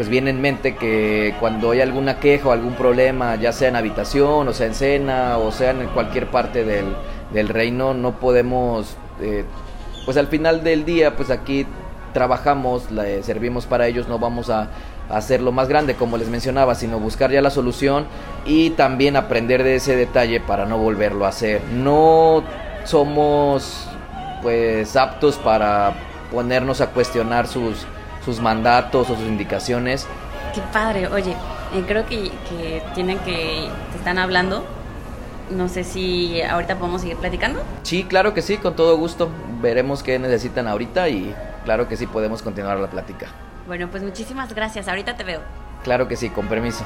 pues 0.00 0.08
bien 0.08 0.28
en 0.28 0.40
mente 0.40 0.76
que 0.76 1.34
cuando 1.40 1.72
hay 1.72 1.82
alguna 1.82 2.20
queja 2.20 2.48
o 2.48 2.52
algún 2.52 2.72
problema, 2.72 3.36
ya 3.36 3.52
sea 3.52 3.68
en 3.68 3.76
habitación, 3.76 4.48
o 4.48 4.52
sea 4.54 4.66
en 4.66 4.72
cena, 4.72 5.36
o 5.36 5.52
sea 5.52 5.72
en 5.72 5.88
cualquier 5.88 6.28
parte 6.28 6.64
del, 6.64 6.96
del 7.34 7.50
reino, 7.50 7.92
no 7.92 8.12
podemos, 8.12 8.96
eh, 9.20 9.44
pues 10.06 10.16
al 10.16 10.28
final 10.28 10.64
del 10.64 10.86
día, 10.86 11.16
pues 11.16 11.28
aquí 11.28 11.66
trabajamos, 12.14 12.90
le 12.90 13.22
servimos 13.22 13.66
para 13.66 13.88
ellos, 13.88 14.08
no 14.08 14.18
vamos 14.18 14.48
a 14.48 14.70
hacerlo 15.10 15.52
más 15.52 15.68
grande 15.68 15.94
como 15.94 16.16
les 16.16 16.30
mencionaba, 16.30 16.74
sino 16.74 16.98
buscar 16.98 17.30
ya 17.30 17.42
la 17.42 17.50
solución 17.50 18.06
y 18.46 18.70
también 18.70 19.16
aprender 19.16 19.62
de 19.62 19.74
ese 19.74 19.96
detalle 19.96 20.40
para 20.40 20.64
no 20.64 20.78
volverlo 20.78 21.26
a 21.26 21.28
hacer. 21.28 21.60
No 21.74 22.42
somos 22.84 23.86
pues 24.40 24.96
aptos 24.96 25.36
para 25.36 25.92
ponernos 26.32 26.80
a 26.80 26.86
cuestionar 26.86 27.46
sus 27.46 27.84
sus 28.24 28.40
mandatos 28.40 29.10
o 29.10 29.16
sus 29.16 29.26
indicaciones. 29.26 30.06
Qué 30.54 30.60
padre, 30.72 31.08
oye, 31.08 31.36
eh, 31.74 31.84
creo 31.86 32.06
que, 32.06 32.30
que, 32.48 32.82
tienen 32.94 33.18
que, 33.20 33.68
te 33.92 33.98
están 33.98 34.18
hablando 34.18 34.64
No 35.50 35.68
sé 35.68 35.84
si 35.84 36.42
ahorita 36.42 36.76
podemos 36.76 37.02
seguir 37.02 37.16
platicando. 37.16 37.60
Sí, 37.82 38.04
claro 38.04 38.34
que 38.34 38.42
sí, 38.42 38.56
con 38.56 38.74
todo 38.76 38.96
gusto. 38.96 39.30
Veremos 39.60 40.02
qué 40.02 40.18
necesitan 40.18 40.68
ahorita 40.68 41.08
y 41.08 41.34
claro 41.64 41.88
que 41.88 41.96
sí 41.96 42.06
podemos 42.06 42.42
continuar 42.42 42.78
la 42.78 42.88
plática. 42.88 43.28
Bueno, 43.66 43.88
pues 43.90 44.02
muchísimas 44.02 44.54
gracias. 44.54 44.88
Ahorita 44.88 45.16
te 45.16 45.24
veo. 45.24 45.40
Claro 45.82 46.08
que 46.08 46.16
sí, 46.16 46.30
con 46.30 46.46
permiso. 46.46 46.84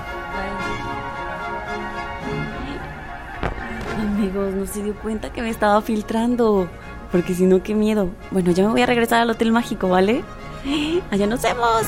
Amigos, 3.98 4.54
no 4.54 4.66
se 4.66 4.82
dio 4.82 4.94
cuenta 4.94 5.30
que 5.30 5.42
me 5.42 5.50
estaba 5.50 5.80
filtrando. 5.82 6.68
Porque 7.12 7.34
si 7.34 7.44
no, 7.44 7.62
qué 7.62 7.74
miedo. 7.74 8.10
Bueno, 8.30 8.50
ya 8.50 8.64
me 8.64 8.70
voy 8.70 8.82
a 8.82 8.86
regresar 8.86 9.20
al 9.20 9.30
Hotel 9.30 9.52
Mágico, 9.52 9.88
¿vale? 9.88 10.24
Allá 11.10 11.26
nos 11.26 11.42
vemos. 11.42 11.86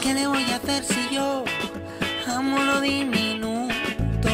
¿Qué 0.00 0.14
le 0.14 0.26
voy 0.26 0.50
a 0.50 0.56
hacer 0.56 0.84
si 0.84 1.14
yo 1.14 1.44
amo 2.26 2.58
lo 2.58 2.80
diminuto? 2.80 4.28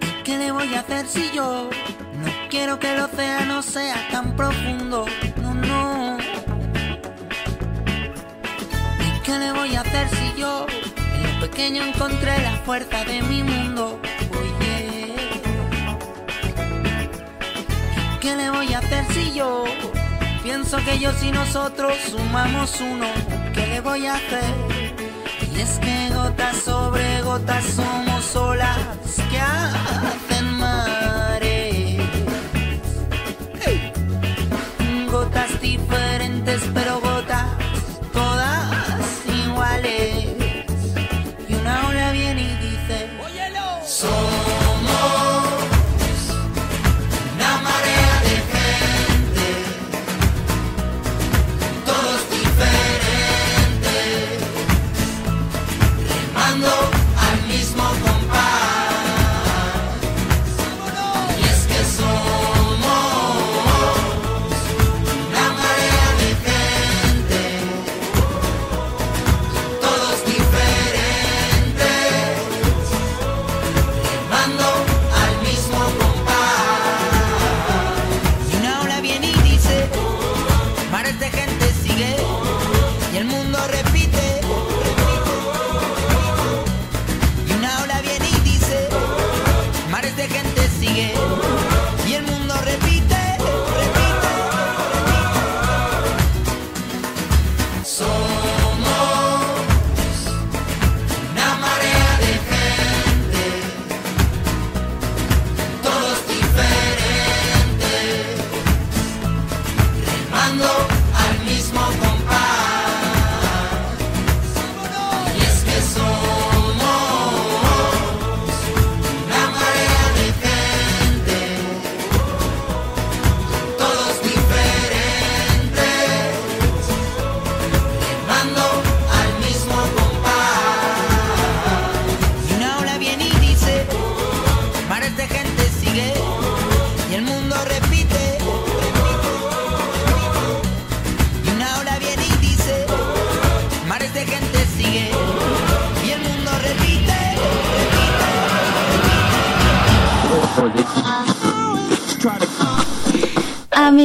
¿Y 0.00 0.22
qué 0.24 0.38
le 0.38 0.52
voy 0.52 0.74
a 0.74 0.80
hacer 0.80 1.06
si 1.06 1.30
yo 1.34 1.68
no 1.68 2.30
quiero 2.48 2.78
que 2.78 2.94
el 2.94 3.00
océano 3.00 3.62
sea 3.62 4.08
tan 4.10 4.34
profundo? 4.36 5.04
Qué 9.26 9.38
le 9.40 9.52
voy 9.52 9.74
a 9.74 9.80
hacer 9.80 10.08
si 10.08 10.40
yo 10.40 10.66
en 11.14 11.22
lo 11.24 11.40
pequeño 11.40 11.82
encontré 11.82 12.40
la 12.42 12.56
fuerza 12.64 13.04
de 13.04 13.22
mi 13.22 13.42
mundo? 13.42 13.98
Oye. 14.40 15.14
¿Qué 18.20 18.36
le 18.36 18.50
voy 18.50 18.72
a 18.72 18.78
hacer 18.78 19.04
si 19.12 19.34
yo 19.34 19.64
pienso 20.44 20.76
que 20.78 21.00
yo 21.00 21.10
y 21.20 21.32
nosotros 21.32 21.94
sumamos 22.08 22.80
uno? 22.80 23.08
¿Qué 23.52 23.66
le 23.66 23.80
voy 23.80 24.06
a 24.06 24.14
hacer? 24.14 24.54
Y 25.52 25.60
es 25.60 25.78
que 25.80 26.14
gotas 26.14 26.56
sobre 26.58 27.20
gotas 27.22 27.64
somos 27.64 28.36
olas 28.36 28.78
que 29.30 29.40
hacen 29.40 30.52
mares. 30.56 31.25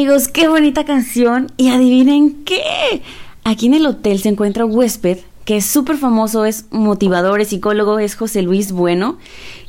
Amigos, 0.01 0.29
qué 0.29 0.47
bonita 0.47 0.83
canción. 0.83 1.51
Y 1.57 1.69
adivinen 1.69 2.43
qué. 2.43 3.03
Aquí 3.43 3.67
en 3.67 3.75
el 3.75 3.85
hotel 3.85 4.19
se 4.19 4.29
encuentra 4.29 4.65
un 4.65 4.75
huésped 4.75 5.19
que 5.45 5.57
es 5.57 5.65
súper 5.67 5.95
famoso, 5.95 6.43
es 6.43 6.65
motivador, 6.71 7.39
es 7.39 7.49
psicólogo, 7.49 7.99
es 7.99 8.15
José 8.15 8.41
Luis 8.41 8.71
Bueno. 8.71 9.19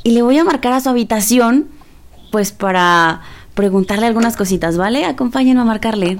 Y 0.04 0.12
le 0.12 0.22
voy 0.22 0.38
a 0.38 0.44
marcar 0.44 0.72
a 0.72 0.80
su 0.80 0.88
habitación, 0.88 1.68
pues 2.30 2.50
para 2.50 3.20
preguntarle 3.52 4.06
algunas 4.06 4.38
cositas, 4.38 4.78
¿vale? 4.78 5.04
Acompáñenme 5.04 5.60
a 5.60 5.64
marcarle. 5.66 6.18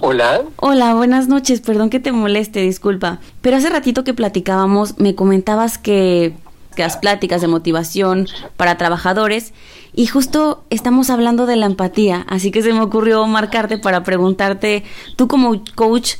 Hola, 0.00 0.44
Hola, 0.56 0.94
buenas 0.94 1.26
noches, 1.28 1.60
perdón 1.60 1.90
que 1.90 2.00
te 2.00 2.12
moleste, 2.12 2.60
disculpa. 2.60 3.18
Pero 3.42 3.56
hace 3.56 3.68
ratito 3.68 4.04
que 4.04 4.14
platicábamos, 4.14 4.98
me 4.98 5.14
comentabas 5.14 5.78
que, 5.78 6.34
que 6.36 6.45
las 6.82 6.96
pláticas 6.96 7.40
de 7.40 7.48
motivación 7.48 8.28
para 8.56 8.76
trabajadores 8.78 9.52
y 9.94 10.06
justo 10.06 10.64
estamos 10.70 11.10
hablando 11.10 11.46
de 11.46 11.56
la 11.56 11.66
empatía, 11.66 12.24
así 12.28 12.50
que 12.50 12.62
se 12.62 12.72
me 12.72 12.80
ocurrió 12.80 13.26
marcarte 13.26 13.78
para 13.78 14.02
preguntarte, 14.02 14.84
tú 15.16 15.28
como 15.28 15.62
coach, 15.74 16.14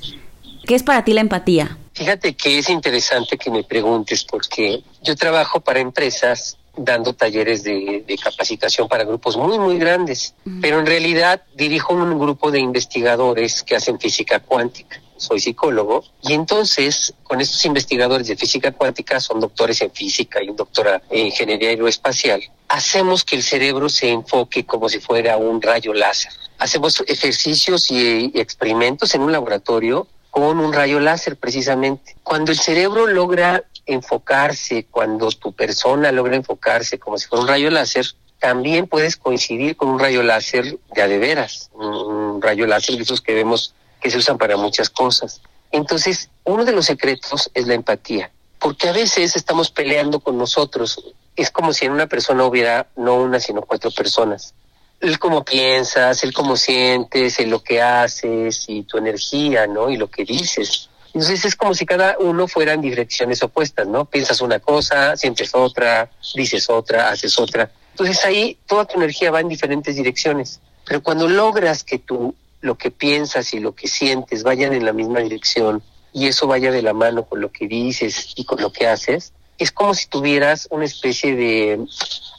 ¿qué 0.64 0.74
es 0.74 0.82
para 0.82 1.04
ti 1.04 1.12
la 1.12 1.20
empatía? 1.20 1.76
fíjate 1.96 2.34
que 2.34 2.58
es 2.58 2.68
interesante 2.68 3.38
que 3.38 3.50
me 3.50 3.64
preguntes 3.64 4.24
porque 4.24 4.82
yo 5.02 5.16
trabajo 5.16 5.60
para 5.60 5.80
empresas 5.80 6.58
dando 6.76 7.14
talleres 7.14 7.64
de, 7.64 8.04
de 8.06 8.18
capacitación 8.18 8.86
para 8.86 9.04
grupos 9.04 9.34
muy, 9.36 9.58
muy 9.58 9.78
grandes, 9.78 10.34
pero 10.60 10.78
en 10.78 10.84
realidad 10.84 11.42
dirijo 11.54 11.94
un 11.94 12.18
grupo 12.18 12.50
de 12.50 12.60
investigadores 12.60 13.62
que 13.62 13.76
hacen 13.76 13.98
física 13.98 14.40
cuántica. 14.40 15.00
Soy 15.16 15.40
psicólogo 15.40 16.04
y 16.22 16.34
entonces 16.34 17.14
con 17.22 17.40
estos 17.40 17.64
investigadores 17.64 18.26
de 18.26 18.36
física 18.36 18.72
cuántica 18.72 19.20
son 19.20 19.40
doctores 19.40 19.80
en 19.80 19.90
física 19.90 20.42
y 20.42 20.48
un 20.48 20.56
doctora 20.56 21.02
en 21.10 21.26
ingeniería 21.26 21.70
aeroespacial. 21.70 22.42
Hacemos 22.68 23.24
que 23.24 23.36
el 23.36 23.42
cerebro 23.42 23.88
se 23.88 24.10
enfoque 24.10 24.64
como 24.66 24.88
si 24.88 25.00
fuera 25.00 25.36
un 25.36 25.62
rayo 25.62 25.94
láser. 25.94 26.32
Hacemos 26.58 27.02
ejercicios 27.06 27.90
y, 27.90 28.32
experimentos 28.34 29.14
en 29.14 29.22
un 29.22 29.32
laboratorio 29.32 30.06
con 30.30 30.58
un 30.58 30.72
rayo 30.72 31.00
láser 31.00 31.36
precisamente. 31.36 32.16
Cuando 32.22 32.52
el 32.52 32.58
cerebro 32.58 33.06
logra 33.06 33.64
enfocarse, 33.86 34.86
cuando 34.90 35.30
tu 35.30 35.52
persona 35.52 36.12
logra 36.12 36.36
enfocarse 36.36 36.98
como 36.98 37.18
si 37.18 37.26
fuera 37.26 37.42
un 37.42 37.48
rayo 37.48 37.70
láser, 37.70 38.06
también 38.38 38.86
puedes 38.86 39.16
coincidir 39.16 39.76
con 39.76 39.88
un 39.88 39.98
rayo 39.98 40.22
láser 40.22 40.78
de 40.94 41.02
a 41.02 41.08
de 41.08 41.18
veras, 41.18 41.70
un 41.72 42.42
rayo 42.42 42.66
láser 42.66 42.96
de 42.96 43.02
esos 43.02 43.20
que 43.20 43.34
vemos 43.34 43.74
que 44.00 44.10
se 44.10 44.18
usan 44.18 44.38
para 44.38 44.56
muchas 44.56 44.90
cosas. 44.90 45.40
Entonces, 45.72 46.30
uno 46.44 46.64
de 46.64 46.72
los 46.72 46.86
secretos 46.86 47.50
es 47.54 47.66
la 47.66 47.74
empatía, 47.74 48.30
porque 48.58 48.88
a 48.88 48.92
veces 48.92 49.36
estamos 49.36 49.70
peleando 49.70 50.20
con 50.20 50.38
nosotros. 50.38 51.14
Es 51.34 51.50
como 51.50 51.72
si 51.72 51.84
en 51.84 51.92
una 51.92 52.06
persona 52.06 52.44
hubiera 52.44 52.86
no 52.96 53.16
una, 53.16 53.40
sino 53.40 53.62
cuatro 53.62 53.90
personas. 53.90 54.54
El 55.00 55.18
cómo 55.18 55.44
piensas, 55.44 56.22
el 56.24 56.32
cómo 56.32 56.56
sientes, 56.56 57.38
el 57.38 57.50
lo 57.50 57.62
que 57.62 57.82
haces 57.82 58.64
y 58.68 58.84
tu 58.84 58.96
energía, 58.96 59.66
¿no? 59.66 59.90
Y 59.90 59.96
lo 59.96 60.08
que 60.08 60.24
dices. 60.24 60.88
Entonces 61.08 61.44
es 61.44 61.56
como 61.56 61.74
si 61.74 61.84
cada 61.84 62.16
uno 62.18 62.46
fueran 62.48 62.80
direcciones 62.80 63.42
opuestas, 63.42 63.86
¿no? 63.86 64.04
Piensas 64.04 64.40
una 64.40 64.58
cosa, 64.60 65.16
sientes 65.16 65.54
otra, 65.54 66.10
dices 66.34 66.68
otra, 66.70 67.10
haces 67.10 67.38
otra. 67.38 67.70
Entonces 67.92 68.22
ahí 68.24 68.58
toda 68.66 68.84
tu 68.84 68.98
energía 68.98 69.30
va 69.30 69.40
en 69.40 69.48
diferentes 69.48 69.96
direcciones. 69.96 70.60
Pero 70.84 71.02
cuando 71.02 71.26
logras 71.26 71.82
que 71.84 71.98
tú 71.98 72.34
lo 72.66 72.76
que 72.76 72.90
piensas 72.90 73.54
y 73.54 73.60
lo 73.60 73.74
que 73.74 73.88
sientes 73.88 74.42
vayan 74.42 74.72
en 74.74 74.84
la 74.84 74.92
misma 74.92 75.20
dirección 75.20 75.82
y 76.12 76.26
eso 76.26 76.46
vaya 76.46 76.70
de 76.70 76.82
la 76.82 76.92
mano 76.92 77.24
con 77.24 77.40
lo 77.40 77.52
que 77.52 77.68
dices 77.68 78.32
y 78.36 78.44
con 78.44 78.60
lo 78.60 78.72
que 78.72 78.86
haces, 78.86 79.32
es 79.58 79.70
como 79.72 79.94
si 79.94 80.06
tuvieras 80.06 80.68
una 80.70 80.84
especie 80.84 81.34
de 81.34 81.84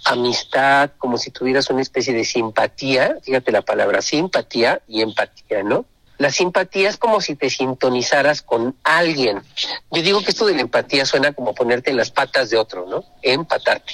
amistad, 0.06 0.92
como 0.98 1.18
si 1.18 1.32
tuvieras 1.32 1.70
una 1.70 1.82
especie 1.82 2.14
de 2.14 2.24
simpatía, 2.24 3.18
fíjate 3.24 3.52
la 3.52 3.62
palabra 3.62 4.02
simpatía 4.02 4.82
y 4.88 5.02
empatía, 5.02 5.64
¿no? 5.64 5.86
La 6.18 6.32
simpatía 6.32 6.90
es 6.90 6.98
como 6.98 7.22
si 7.22 7.36
te 7.36 7.50
sintonizaras 7.50 8.42
con 8.42 8.76
alguien. 8.84 9.44
Yo 9.92 10.02
digo 10.02 10.24
que 10.24 10.32
esto 10.32 10.48
de 10.48 10.56
la 10.56 10.62
empatía 10.62 11.06
suena 11.06 11.34
como 11.34 11.54
ponerte 11.54 11.92
en 11.92 11.98
las 11.98 12.10
patas 12.10 12.50
de 12.50 12.58
otro, 12.58 12.88
¿no? 12.88 13.04
Empatarte. 13.22 13.94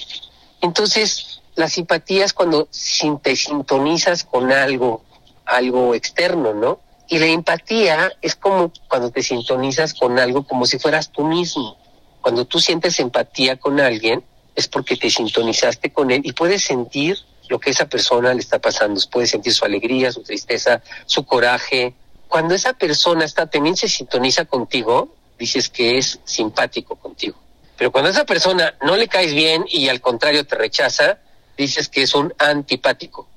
Entonces, 0.62 1.42
la 1.56 1.68
simpatía 1.68 2.24
es 2.24 2.34
cuando 2.34 2.70
te 3.22 3.36
sintonizas 3.36 4.24
con 4.24 4.52
algo, 4.52 5.04
algo 5.46 5.96
externo, 5.96 6.54
¿no? 6.54 6.80
Y 7.08 7.20
la 7.20 7.28
empatía 7.28 8.12
es 8.22 8.36
como 8.36 8.72
cuando 8.88 9.12
te 9.12 9.22
sintonizas 9.22 9.94
con 9.94 10.20
algo 10.20 10.44
como 10.44 10.66
si 10.66 10.80
fueras 10.80 11.12
tú 11.12 11.26
mismo. 11.26 11.78
Cuando 12.22 12.46
tú 12.46 12.60
sientes 12.60 13.00
empatía 13.00 13.58
con 13.58 13.80
alguien, 13.80 14.24
es 14.56 14.68
porque 14.68 14.96
te 14.96 15.10
sintonizaste 15.10 15.92
con 15.92 16.12
él 16.12 16.22
y 16.24 16.32
puedes 16.34 16.64
sentir 16.64 17.18
lo 17.50 17.60
que 17.60 17.72
esa 17.72 17.88
persona 17.88 18.34
le 18.34 18.40
está 18.40 18.60
pasando. 18.60 19.00
Puedes 19.12 19.32
sentir 19.32 19.54
su 19.54 19.66
alegría, 19.66 20.12
su 20.12 20.24
tristeza, 20.24 20.82
su 21.06 21.26
coraje. 21.26 21.94
Cuando 22.28 22.56
esa 22.56 22.74
persona 22.74 23.26
está, 23.26 23.48
también 23.48 23.76
se 23.76 23.90
sintoniza 23.90 24.46
contigo, 24.46 25.14
dices 25.38 25.70
que 25.70 25.98
es 25.98 26.20
simpático 26.24 26.96
contigo. 26.96 27.38
Pero 27.78 27.92
cuando 27.92 28.10
esa 28.10 28.26
persona 28.26 28.76
no 28.82 28.96
le 28.96 29.08
caes 29.08 29.34
bien 29.34 29.66
y 29.68 29.90
al 29.90 30.00
contrario 30.00 30.46
te 30.46 30.56
rechaza, 30.56 31.18
dices 31.58 31.90
que 31.90 32.04
es 32.04 32.16
un 32.16 32.34
antipático. 32.38 33.28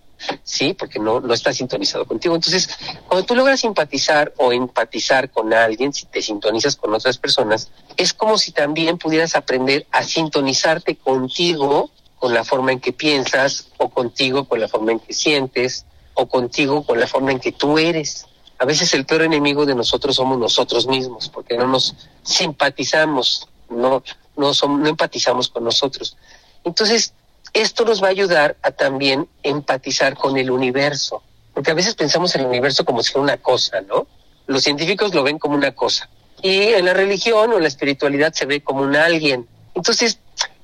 ¿Sí? 0.42 0.74
Porque 0.74 0.98
no, 0.98 1.20
no 1.20 1.34
está 1.34 1.52
sintonizado 1.52 2.04
contigo. 2.06 2.34
Entonces, 2.34 2.68
cuando 3.08 3.26
tú 3.26 3.34
logras 3.34 3.60
simpatizar 3.60 4.32
o 4.36 4.52
empatizar 4.52 5.30
con 5.30 5.52
alguien, 5.52 5.92
si 5.92 6.06
te 6.06 6.22
sintonizas 6.22 6.76
con 6.76 6.94
otras 6.94 7.18
personas, 7.18 7.70
es 7.96 8.12
como 8.12 8.38
si 8.38 8.52
también 8.52 8.98
pudieras 8.98 9.34
aprender 9.34 9.86
a 9.90 10.02
sintonizarte 10.02 10.96
contigo 10.96 11.90
con 12.18 12.32
la 12.32 12.44
forma 12.44 12.72
en 12.72 12.80
que 12.80 12.92
piensas, 12.92 13.68
o 13.76 13.88
contigo 13.88 14.44
con 14.44 14.60
la 14.60 14.68
forma 14.68 14.92
en 14.92 15.00
que 15.00 15.12
sientes, 15.12 15.84
o 16.14 16.26
contigo 16.26 16.84
con 16.84 16.98
la 16.98 17.06
forma 17.06 17.32
en 17.32 17.40
que 17.40 17.52
tú 17.52 17.78
eres. 17.78 18.26
A 18.58 18.64
veces 18.64 18.92
el 18.94 19.04
peor 19.04 19.22
enemigo 19.22 19.66
de 19.66 19.74
nosotros 19.74 20.16
somos 20.16 20.38
nosotros 20.38 20.86
mismos, 20.86 21.28
porque 21.28 21.56
no 21.56 21.66
nos 21.66 21.94
simpatizamos, 22.22 23.48
no, 23.68 24.02
no, 24.36 24.52
no 24.52 24.88
empatizamos 24.88 25.48
con 25.48 25.64
nosotros. 25.64 26.16
Entonces, 26.64 27.12
esto 27.60 27.84
nos 27.84 28.02
va 28.02 28.08
a 28.08 28.10
ayudar 28.10 28.56
a 28.62 28.70
también 28.70 29.28
empatizar 29.42 30.16
con 30.16 30.36
el 30.36 30.50
universo, 30.50 31.22
porque 31.54 31.70
a 31.70 31.74
veces 31.74 31.94
pensamos 31.94 32.34
en 32.34 32.42
el 32.42 32.48
universo 32.48 32.84
como 32.84 33.02
si 33.02 33.12
fuera 33.12 33.24
una 33.24 33.36
cosa, 33.38 33.80
¿no? 33.80 34.06
Los 34.46 34.62
científicos 34.62 35.14
lo 35.14 35.22
ven 35.22 35.38
como 35.38 35.56
una 35.56 35.74
cosa 35.74 36.08
y 36.42 36.68
en 36.74 36.84
la 36.84 36.94
religión 36.94 37.52
o 37.52 37.58
la 37.58 37.68
espiritualidad 37.68 38.32
se 38.32 38.46
ve 38.46 38.60
como 38.60 38.82
un 38.82 38.94
alguien. 38.94 39.48
Entonces, 39.74 40.18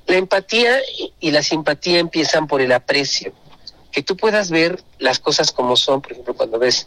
la 0.07 0.17
empatía 0.17 0.79
y 1.21 1.31
la 1.31 1.43
simpatía 1.43 1.99
empiezan 1.99 2.47
por 2.47 2.61
el 2.61 2.73
aprecio, 2.73 3.33
que 3.91 4.03
tú 4.03 4.17
puedas 4.17 4.51
ver 4.51 4.83
las 4.99 5.19
cosas 5.19 5.53
como 5.53 5.77
son, 5.77 6.03
por 6.03 6.13
ejemplo, 6.13 6.35
cuando 6.35 6.59
ves 6.59 6.87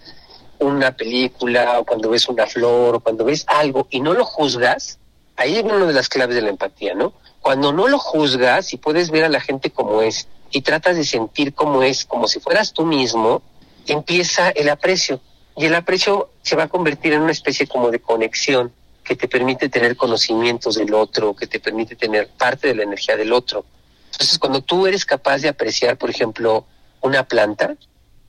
una 0.60 0.96
película 0.96 1.80
o 1.80 1.86
cuando 1.86 2.10
ves 2.10 2.30
una 2.30 2.46
flor 2.46 2.96
o 2.96 3.00
cuando 3.00 3.26
ves 3.26 3.44
algo 3.48 3.88
y 3.90 4.00
no 4.00 4.14
lo 4.14 4.24
juzgas, 4.24 5.00
ahí 5.36 5.58
es 5.58 5.64
una 5.64 5.86
de 5.86 5.94
las 5.94 6.10
claves 6.10 6.36
de 6.36 6.42
la 6.42 6.50
empatía, 6.50 6.94
¿no? 6.94 7.14
Cuando 7.46 7.72
no 7.72 7.88
lo 7.88 8.00
juzgas 8.00 8.74
y 8.74 8.78
puedes 8.78 9.12
ver 9.12 9.24
a 9.24 9.30
la 9.30 9.40
gente 9.40 9.70
como 9.70 10.02
es 10.02 10.28
y 10.50 10.62
tratas 10.62 10.96
de 10.96 11.04
sentir 11.04 11.54
como 11.54 11.84
es, 11.84 12.04
como 12.04 12.28
si 12.28 12.40
fueras 12.40 12.74
tú 12.74 12.88
mismo, 12.88 13.44
empieza 13.86 14.50
el 14.50 14.68
aprecio. 14.68 15.22
Y 15.56 15.66
el 15.66 15.76
aprecio 15.76 16.32
se 16.42 16.56
va 16.56 16.64
a 16.64 16.68
convertir 16.68 17.14
en 17.14 17.22
una 17.22 17.32
especie 17.32 17.68
como 17.68 17.92
de 17.92 18.00
conexión 18.00 18.74
que 19.04 19.16
te 19.16 19.28
permite 19.28 19.70
tener 19.70 19.96
conocimientos 19.96 20.74
del 20.74 20.92
otro, 20.96 21.36
que 21.36 21.46
te 21.46 21.60
permite 21.60 21.96
tener 21.96 22.30
parte 22.30 22.70
de 22.70 22.74
la 22.74 22.82
energía 22.82 23.16
del 23.16 23.32
otro. 23.32 23.64
Entonces, 24.12 24.40
cuando 24.40 24.62
tú 24.62 24.88
eres 24.88 25.06
capaz 25.06 25.44
de 25.44 25.50
apreciar, 25.50 26.00
por 26.00 26.10
ejemplo, 26.10 26.66
una 27.02 27.28
planta, 27.28 27.76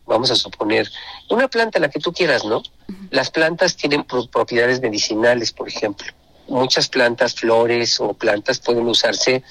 vamos 0.04 0.30
a 0.30 0.36
suponer, 0.36 0.90
una 1.30 1.48
planta 1.48 1.78
la 1.78 1.88
que 1.88 2.00
tú 2.00 2.12
quieras, 2.12 2.44
¿no? 2.44 2.62
Las 3.08 3.30
plantas 3.30 3.76
tienen 3.76 4.04
propiedades 4.04 4.82
medicinales, 4.82 5.52
por 5.52 5.68
ejemplo 5.68 6.12
muchas 6.48 6.88
plantas, 6.88 7.34
flores 7.34 8.00
o 8.00 8.14
plantas 8.14 8.58
pueden 8.58 8.86
usarse 8.86 9.42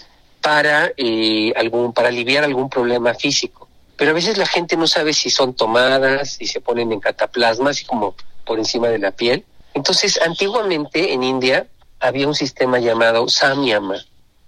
para 0.41 0.91
eh, 0.97 1.53
algún 1.55 1.93
para 1.93 2.09
aliviar 2.09 2.43
algún 2.43 2.69
problema 2.69 3.13
físico. 3.13 3.67
Pero 3.97 4.11
a 4.11 4.13
veces 4.13 4.37
la 4.37 4.45
gente 4.45 4.75
no 4.77 4.87
sabe 4.87 5.13
si 5.13 5.29
son 5.29 5.53
tomadas, 5.53 6.33
si 6.33 6.45
se 6.45 6.61
ponen 6.61 6.91
en 6.91 6.99
cataplasma, 6.99 7.69
así 7.69 7.85
como 7.85 8.15
por 8.45 8.59
encima 8.59 8.89
de 8.89 8.99
la 8.99 9.11
piel. 9.11 9.45
Entonces, 9.73 10.19
antiguamente 10.21 11.13
en 11.13 11.23
India 11.23 11.67
había 11.99 12.27
un 12.27 12.35
sistema 12.35 12.79
llamado 12.79 13.27
Samyama 13.27 13.97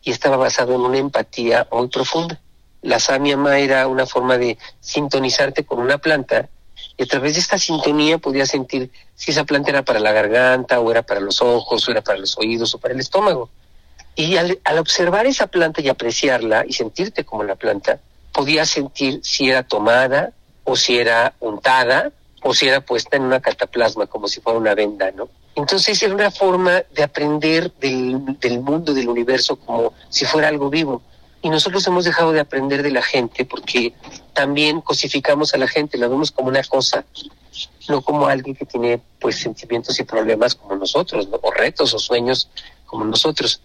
y 0.03 0.12
estaba 0.12 0.38
basado 0.38 0.75
en 0.75 0.81
una 0.81 0.97
empatía 0.97 1.67
muy 1.71 1.88
profunda. 1.88 2.39
La 2.81 2.99
Samyama 2.99 3.60
era 3.60 3.88
una 3.88 4.05
forma 4.05 4.38
de 4.38 4.57
sintonizarte 4.79 5.65
con 5.65 5.79
una 5.79 5.97
planta 5.97 6.49
y 6.97 7.03
a 7.03 7.05
través 7.05 7.36
de 7.36 7.39
esta 7.39 7.60
sintonía 7.60 8.17
podías 8.17 8.49
sentir 8.49 8.91
si 9.15 9.31
esa 9.31 9.43
planta 9.43 9.69
era 9.69 9.83
para 9.83 9.99
la 9.99 10.12
garganta 10.12 10.79
o 10.79 10.89
era 10.89 11.03
para 11.03 11.19
los 11.19 11.41
ojos 11.41 11.88
o 11.88 11.91
era 11.91 12.01
para 12.01 12.17
los 12.17 12.38
oídos 12.38 12.73
o 12.73 12.79
para 12.79 12.95
el 12.95 12.99
estómago. 12.99 13.49
Y 14.15 14.36
al, 14.38 14.60
observar 14.79 15.27
esa 15.27 15.45
planta 15.45 15.79
y 15.79 15.89
apreciarla 15.89 16.65
y 16.67 16.73
sentirte 16.73 17.23
como 17.23 17.43
la 17.43 17.55
planta, 17.55 17.99
podías 18.33 18.69
sentir 18.69 19.19
si 19.23 19.47
era 19.49 19.62
tomada 19.62 20.31
o 20.63 20.75
si 20.75 20.97
era 20.97 21.33
untada 21.39 22.12
o 22.41 22.53
si 22.55 22.67
era 22.67 22.81
puesta 22.81 23.15
en 23.15 23.23
una 23.23 23.39
cataplasma 23.41 24.07
como 24.07 24.27
si 24.27 24.41
fuera 24.41 24.57
una 24.57 24.73
venda, 24.73 25.12
¿no? 25.12 25.29
Entonces 25.55 26.01
era 26.01 26.13
una 26.13 26.31
forma 26.31 26.83
de 26.93 27.03
aprender 27.03 27.71
del 27.73 28.60
mundo, 28.62 28.93
del 28.93 29.10
universo, 29.10 29.55
como 29.55 29.93
si 30.10 30.25
fuera 30.25 30.47
algo 30.47 30.69
vivo 30.69 31.01
y 31.41 31.50
nosotros 31.50 31.86
hemos 31.88 32.06
dejado 32.06 32.32
de 32.32 32.39
aprender 32.39 32.84
de 32.84 32.91
la 32.91 33.02
gente 33.02 33.45
porque 33.45 33.93
también 34.34 34.82
cosificamos 34.82 35.54
a 35.54 35.58
la 35.58 35.67
gente, 35.67 35.97
la 35.97 36.08
vemos 36.08 36.32
como 36.32 36.50
una 36.50 36.63
cosa, 36.63 37.06
no 37.89 38.02
como 38.02 38.28
alguien 38.28 38.56
que 38.56 38.65
tiene 38.65 39.00
pues 39.19 39.38
sentimientos 39.38 40.00
y 40.00 40.04
problemas 40.04 40.56
como 40.56 40.76
nosotros, 40.76 41.28
o 41.32 41.52
retos 41.52 41.93
o 41.93 42.00
sueños 42.00 42.50
como 42.86 43.06
nosotros. 43.06 43.62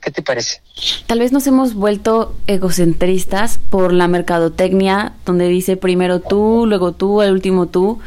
¿Qué 0.00 0.10
te 0.10 0.22
parece? 0.22 0.60
Tal 1.06 1.18
vez 1.18 1.32
nos 1.32 1.46
hemos 1.46 1.74
vuelto 1.74 2.34
egocentristas 2.46 3.58
por 3.70 3.92
la 3.92 4.08
mercadotecnia, 4.08 5.14
donde 5.24 5.48
dice 5.48 5.76
primero 5.76 6.20
tú, 6.20 6.64
luego 6.66 6.92
tú, 6.92 7.22
el 7.22 7.32
último 7.32 7.66
tú. 7.66 7.98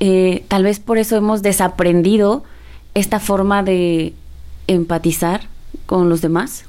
Eh, 0.00 0.44
tal 0.48 0.64
vez 0.64 0.80
por 0.80 0.98
eso 0.98 1.16
hemos 1.16 1.42
desaprendido 1.42 2.42
esta 2.94 3.20
forma 3.20 3.62
de 3.62 4.14
empatizar 4.66 5.42
con 5.86 6.08
los 6.08 6.22
demás. 6.22 6.64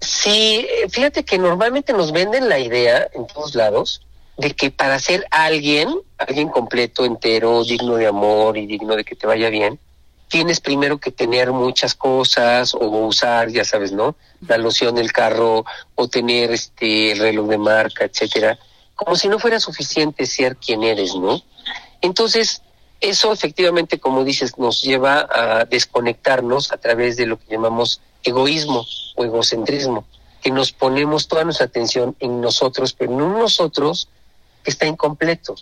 Sí, 0.00 0.66
fíjate 0.88 1.24
que 1.24 1.38
normalmente 1.38 1.92
nos 1.92 2.12
venden 2.12 2.48
la 2.48 2.58
idea 2.58 3.08
en 3.12 3.26
todos 3.26 3.54
lados 3.54 4.06
de 4.38 4.54
que 4.54 4.70
para 4.70 4.98
ser 4.98 5.26
alguien, 5.30 5.94
alguien 6.16 6.48
completo, 6.48 7.04
entero, 7.04 7.62
digno 7.64 7.96
de 7.96 8.06
amor 8.06 8.56
y 8.56 8.66
digno 8.66 8.96
de 8.96 9.04
que 9.04 9.14
te 9.14 9.26
vaya 9.26 9.50
bien, 9.50 9.78
tienes 10.28 10.60
primero 10.60 10.98
que 10.98 11.10
tener 11.10 11.52
muchas 11.52 11.94
cosas 11.94 12.72
o 12.74 12.86
usar, 12.86 13.50
ya 13.50 13.64
sabes, 13.64 13.92
¿no? 13.92 14.16
La 14.46 14.56
loción 14.56 14.94
del 14.94 15.12
carro 15.12 15.64
o 15.94 16.08
tener 16.08 16.52
este 16.52 17.12
el 17.12 17.18
reloj 17.18 17.48
de 17.48 17.58
marca, 17.58 18.04
etcétera, 18.04 18.58
como 18.94 19.16
si 19.16 19.28
no 19.28 19.38
fuera 19.38 19.60
suficiente 19.60 20.24
ser 20.24 20.56
quien 20.56 20.84
eres, 20.84 21.14
¿no? 21.14 21.42
Entonces, 22.00 22.62
eso 23.00 23.32
efectivamente, 23.32 23.98
como 23.98 24.24
dices, 24.24 24.56
nos 24.56 24.82
lleva 24.82 25.28
a 25.30 25.64
desconectarnos 25.64 26.72
a 26.72 26.78
través 26.78 27.16
de 27.16 27.26
lo 27.26 27.38
que 27.38 27.46
llamamos 27.50 28.00
egoísmo 28.22 28.86
o 29.16 29.24
egocentrismo, 29.24 30.04
que 30.42 30.50
nos 30.50 30.72
ponemos 30.72 31.28
toda 31.28 31.44
nuestra 31.44 31.66
atención 31.66 32.16
en 32.20 32.40
nosotros, 32.40 32.92
pero 32.92 33.12
en 33.12 33.18
nosotros 33.18 34.08
que 34.62 34.70
está 34.70 34.86
incompleto. 34.86 35.54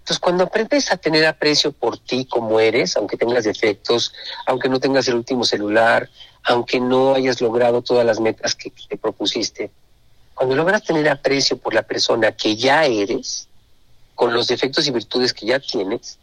Entonces, 0.00 0.20
cuando 0.20 0.44
aprendes 0.44 0.90
a 0.90 0.96
tener 0.96 1.26
aprecio 1.26 1.72
por 1.72 1.98
ti 1.98 2.24
como 2.24 2.60
eres, 2.60 2.96
aunque 2.96 3.16
tengas 3.16 3.44
defectos, 3.44 4.14
aunque 4.46 4.68
no 4.68 4.80
tengas 4.80 5.06
el 5.08 5.16
último 5.16 5.44
celular, 5.44 6.08
aunque 6.44 6.80
no 6.80 7.14
hayas 7.14 7.40
logrado 7.40 7.82
todas 7.82 8.06
las 8.06 8.18
metas 8.18 8.54
que 8.54 8.72
te 8.88 8.96
propusiste, 8.96 9.70
cuando 10.34 10.54
logras 10.54 10.84
tener 10.84 11.08
aprecio 11.08 11.58
por 11.58 11.74
la 11.74 11.82
persona 11.82 12.32
que 12.32 12.56
ya 12.56 12.86
eres, 12.86 13.48
con 14.14 14.32
los 14.32 14.46
defectos 14.46 14.86
y 14.86 14.92
virtudes 14.92 15.34
que 15.34 15.46
ya 15.46 15.60
tienes, 15.60 16.18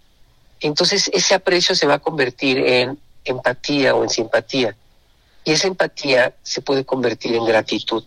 entonces 0.62 1.10
ese 1.14 1.36
aprecio 1.36 1.76
se 1.76 1.86
va 1.86 1.96
a 1.96 2.00
convertir 2.00 2.58
en 2.58 2.98
empatía 3.24 3.94
o 3.94 4.04
en 4.04 4.10
simpatía. 4.10 4.76
Y 5.46 5.52
esa 5.52 5.68
empatía 5.68 6.36
se 6.42 6.62
puede 6.62 6.86
convertir 6.86 7.36
en 7.36 7.46
gratitud, 7.46 8.04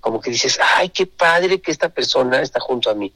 como 0.00 0.20
que 0.22 0.30
dices, 0.30 0.58
ay, 0.76 0.88
qué 0.88 1.06
padre 1.06 1.60
que 1.60 1.70
esta 1.70 1.90
persona 1.90 2.40
está 2.40 2.60
junto 2.60 2.88
a 2.90 2.94
mí, 2.94 3.12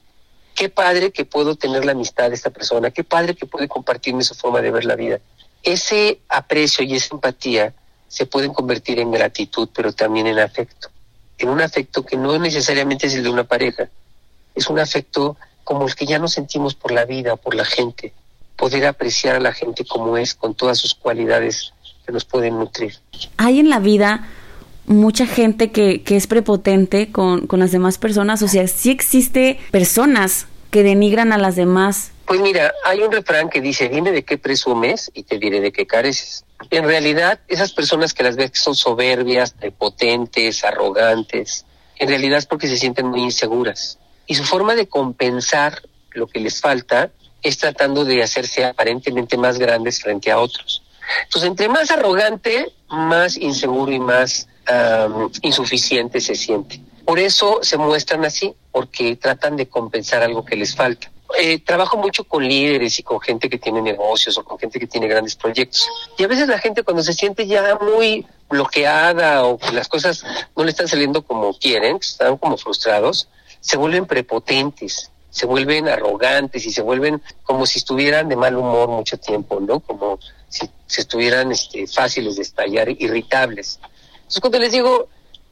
qué 0.55 0.69
padre 0.69 1.11
que 1.11 1.25
puedo 1.25 1.57
tener 1.57 1.87
la 1.87 1.93
amistad 1.93 2.29
de 2.29 2.35
esta 2.35 2.51
persona, 2.51 2.91
qué 2.91 3.03
padre 3.03 3.35
que 3.35 3.47
puede 3.47 3.69
compartirme 3.69 4.23
su 4.25 4.35
forma 4.35 4.61
de 4.61 4.71
ver 4.71 4.85
la 4.85 4.95
vida. 4.95 5.19
ese 5.63 6.21
aprecio 6.29 6.85
y 6.85 6.95
esa 6.95 7.15
empatía 7.15 7.73
se 8.09 8.27
pueden 8.27 8.53
convertir 8.53 8.99
en 8.99 9.11
gratitud, 9.11 9.69
pero 9.73 9.93
también 9.93 10.27
en 10.27 10.39
afecto. 10.39 10.89
En 11.39 11.49
un 11.49 11.61
afecto 11.63 12.05
que 12.05 12.17
no 12.17 12.39
necesariamente 12.39 13.07
es 13.07 13.15
el 13.15 13.23
de 13.23 13.31
una 13.31 13.45
pareja, 13.45 13.89
es 14.55 14.67
un 14.69 14.79
afecto 14.79 15.37
como 15.65 15.87
el 15.87 15.95
que 15.95 16.05
ya 16.05 16.19
nos 16.19 16.33
sentimos 16.33 16.75
por 16.75 16.91
la 16.91 17.07
vida, 17.07 17.37
por 17.37 17.55
la 17.55 17.65
gente. 17.65 18.13
Poder 18.57 18.85
apreciar 18.87 19.37
a 19.37 19.41
la 19.41 19.53
gente 19.53 19.87
como 19.87 20.19
es, 20.19 20.35
con 20.35 20.55
todas 20.55 20.79
sus 20.79 20.95
cualidades 20.95 21.73
que 22.13 22.15
nos 22.15 22.25
pueden 22.25 22.59
nutrir. 22.59 22.95
Hay 23.39 23.59
en 23.59 23.71
la 23.71 23.79
vida 23.79 24.29
mucha 24.85 25.27
gente 25.27 25.71
que, 25.71 26.03
que 26.03 26.17
es 26.17 26.27
prepotente 26.27 27.11
con, 27.11 27.47
con 27.47 27.61
las 27.61 27.73
demás 27.73 27.99
personas, 27.99 28.43
o 28.43 28.49
sea, 28.49 28.67
sí 28.69 28.91
existe 28.91 29.59
personas 29.71 30.47
que 30.71 30.83
denigran 30.83 31.33
a 31.33 31.39
las 31.39 31.57
demás. 31.57 32.13
Pues 32.27 32.41
mira, 32.41 32.73
hay 32.85 33.01
un 33.01 33.13
refrán 33.13 33.49
que 33.49 33.61
dice, 33.61 33.89
dime 33.89 34.13
de 34.13 34.25
qué 34.25 34.39
presumes 34.39 35.11
y 35.15 35.23
te 35.23 35.39
diré 35.39 35.61
de 35.61 35.73
qué 35.73 35.87
careces. 35.87 36.45
En 36.71 36.85
realidad, 36.85 37.41
esas 37.49 37.73
personas 37.73 38.15
que 38.15 38.23
las 38.23 38.37
ves 38.37 38.53
que 38.53 38.61
son 38.61 38.75
soberbias, 38.75 39.53
prepotentes, 39.53 40.65
arrogantes, 40.65 41.65
en 41.99 42.09
realidad 42.09 42.39
es 42.39 42.47
porque 42.47 42.69
se 42.69 42.77
sienten 42.77 43.07
muy 43.07 43.21
inseguras. 43.21 43.99
Y 44.27 44.35
su 44.35 44.45
forma 44.45 44.75
de 44.75 44.87
compensar 44.87 45.83
lo 46.13 46.27
que 46.27 46.41
les 46.41 46.61
falta 46.61 47.11
es 47.43 47.59
tratando 47.59 48.05
de 48.05 48.23
hacerse 48.23 48.65
aparentemente 48.65 49.37
más 49.37 49.59
grandes 49.59 50.01
frente 50.01 50.31
a 50.31 50.39
otros. 50.39 50.82
Entonces, 51.25 51.51
entre 51.51 51.69
más 51.69 51.91
arrogante, 51.91 52.73
más 52.89 53.37
inseguro 53.37 53.93
y 53.93 54.01
más 54.01 54.49
insuficiente 55.43 56.21
se 56.21 56.35
siente. 56.35 56.81
Por 57.05 57.19
eso 57.19 57.59
se 57.63 57.77
muestran 57.77 58.25
así, 58.25 58.55
porque 58.71 59.17
tratan 59.17 59.57
de 59.57 59.69
compensar 59.69 60.23
algo 60.23 60.45
que 60.45 60.57
les 60.57 60.75
falta. 60.75 61.11
Eh, 61.39 61.59
trabajo 61.61 61.97
mucho 61.97 62.25
con 62.25 62.47
líderes 62.47 62.99
y 62.99 63.03
con 63.03 63.19
gente 63.21 63.49
que 63.49 63.59
tiene 63.59 63.81
negocios 63.81 64.37
o 64.37 64.45
con 64.45 64.59
gente 64.59 64.79
que 64.79 64.87
tiene 64.87 65.09
grandes 65.09 65.35
proyectos. 65.35 65.89
Y 66.19 66.25
a 66.25 66.29
veces 66.29 66.47
la 66.47 66.59
gente 66.59 66.83
cuando 66.83 67.03
se 67.03 67.15
siente 67.15 67.47
ya 67.47 67.79
muy 67.81 68.27
bloqueada 68.51 69.45
o 69.45 69.59
las 69.73 69.89
cosas 69.89 70.25
no 70.55 70.63
le 70.63 70.71
están 70.71 70.89
saliendo 70.89 71.23
como 71.23 71.59
quieren, 71.59 71.97
están 71.97 72.37
como 72.37 72.59
frustrados, 72.59 73.29
se 73.61 73.79
vuelven 73.79 74.07
prepotentes, 74.07 75.11
se 75.31 75.47
vuelven 75.47 75.89
arrogantes 75.89 76.67
y 76.67 76.71
se 76.71 76.83
vuelven 76.83 77.23
como 77.45 77.65
si 77.65 77.79
estuvieran 77.79 78.29
de 78.29 78.37
mal 78.37 78.55
humor 78.55 78.89
mucho 78.89 79.17
tiempo, 79.17 79.59
¿no? 79.61 79.81
Como 79.81 80.19
si, 80.53 81.01
estuvieran 81.01 81.51
este, 81.53 81.87
fáciles 81.87 82.37
de 82.37 82.43
estallar, 82.43 82.89
irritables. 82.91 83.81
Entonces 84.15 84.41
cuando 84.41 84.59
les 84.59 84.73
digo, 84.73 85.09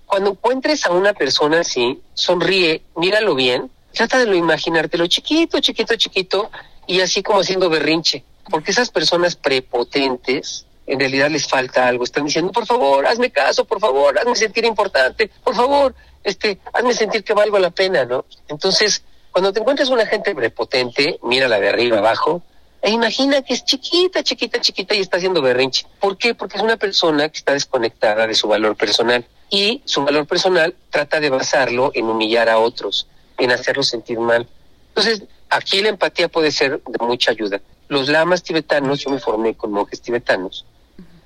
cuando 0.06 0.30
encuentres 0.30 0.84
a 0.86 0.92
una 0.92 1.12
persona 1.14 1.60
así, 1.60 2.00
sonríe, 2.14 2.82
míralo 2.96 3.34
bien, 3.34 3.70
trata 3.92 4.18
de 4.18 4.26
lo 4.26 4.34
imaginártelo 4.34 5.06
chiquito, 5.06 5.60
chiquito, 5.60 5.96
chiquito, 5.96 6.50
y 6.86 7.00
así 7.00 7.22
como 7.22 7.40
haciendo 7.40 7.70
berrinche. 7.70 8.24
Porque 8.50 8.72
esas 8.72 8.90
personas 8.90 9.36
prepotentes, 9.36 10.66
en 10.86 10.98
realidad 10.98 11.30
les 11.30 11.46
falta 11.46 11.86
algo. 11.86 12.04
Están 12.04 12.24
diciendo, 12.24 12.52
por 12.52 12.66
favor, 12.66 13.06
hazme 13.06 13.30
caso, 13.30 13.64
por 13.64 13.80
favor, 13.80 14.18
hazme 14.18 14.34
sentir 14.34 14.64
importante, 14.64 15.30
por 15.44 15.54
favor, 15.54 15.94
este, 16.24 16.58
hazme 16.72 16.94
sentir 16.94 17.22
que 17.22 17.32
valgo 17.32 17.58
la 17.58 17.70
pena, 17.70 18.04
¿no? 18.04 18.24
Entonces, 18.48 19.02
cuando 19.30 19.52
te 19.52 19.60
encuentras 19.60 19.88
una 19.88 20.06
gente 20.06 20.34
prepotente, 20.34 21.18
mírala 21.22 21.60
de 21.60 21.68
arriba 21.68 21.98
abajo, 21.98 22.42
e 22.82 22.90
imagina 22.90 23.42
que 23.42 23.54
es 23.54 23.64
chiquita, 23.64 24.22
chiquita, 24.22 24.60
chiquita 24.60 24.94
y 24.94 25.00
está 25.00 25.18
haciendo 25.18 25.42
berrinche. 25.42 25.86
¿Por 25.98 26.16
qué? 26.16 26.34
Porque 26.34 26.56
es 26.56 26.62
una 26.62 26.76
persona 26.76 27.28
que 27.28 27.38
está 27.38 27.52
desconectada 27.52 28.26
de 28.26 28.34
su 28.34 28.48
valor 28.48 28.76
personal. 28.76 29.26
Y 29.50 29.82
su 29.84 30.02
valor 30.02 30.26
personal 30.26 30.74
trata 30.90 31.20
de 31.20 31.28
basarlo 31.28 31.90
en 31.94 32.06
humillar 32.06 32.48
a 32.48 32.58
otros, 32.58 33.06
en 33.36 33.50
hacerlos 33.50 33.88
sentir 33.88 34.18
mal. 34.18 34.48
Entonces, 34.88 35.24
aquí 35.50 35.82
la 35.82 35.90
empatía 35.90 36.28
puede 36.28 36.52
ser 36.52 36.80
de 36.82 37.06
mucha 37.06 37.32
ayuda. 37.32 37.60
Los 37.88 38.08
lamas 38.08 38.42
tibetanos, 38.42 39.00
yo 39.00 39.10
me 39.10 39.18
formé 39.18 39.54
con 39.54 39.72
monjes 39.72 40.00
tibetanos, 40.00 40.64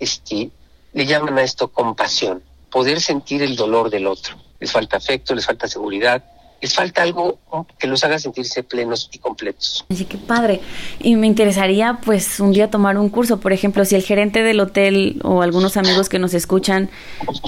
este, 0.00 0.50
le 0.94 1.06
llaman 1.06 1.38
a 1.38 1.42
esto 1.42 1.68
compasión, 1.68 2.42
poder 2.70 3.00
sentir 3.00 3.42
el 3.42 3.54
dolor 3.54 3.90
del 3.90 4.06
otro. 4.06 4.36
Les 4.58 4.72
falta 4.72 4.96
afecto, 4.96 5.34
les 5.34 5.44
falta 5.44 5.68
seguridad, 5.68 6.24
les 6.64 6.72
falta 6.72 7.02
algo 7.02 7.38
que 7.78 7.86
los 7.86 8.02
haga 8.04 8.18
sentirse 8.18 8.62
plenos 8.62 9.10
y 9.12 9.18
completos. 9.18 9.84
Así 9.90 10.06
que 10.06 10.16
padre. 10.16 10.62
Y 10.98 11.14
me 11.14 11.26
interesaría 11.26 11.98
pues 12.02 12.40
un 12.40 12.52
día 12.52 12.70
tomar 12.70 12.96
un 12.96 13.10
curso, 13.10 13.38
por 13.38 13.52
ejemplo, 13.52 13.84
si 13.84 13.96
el 13.96 14.02
gerente 14.02 14.42
del 14.42 14.60
hotel 14.60 15.20
o 15.22 15.42
algunos 15.42 15.76
amigos 15.76 16.08
que 16.08 16.18
nos 16.18 16.32
escuchan 16.32 16.88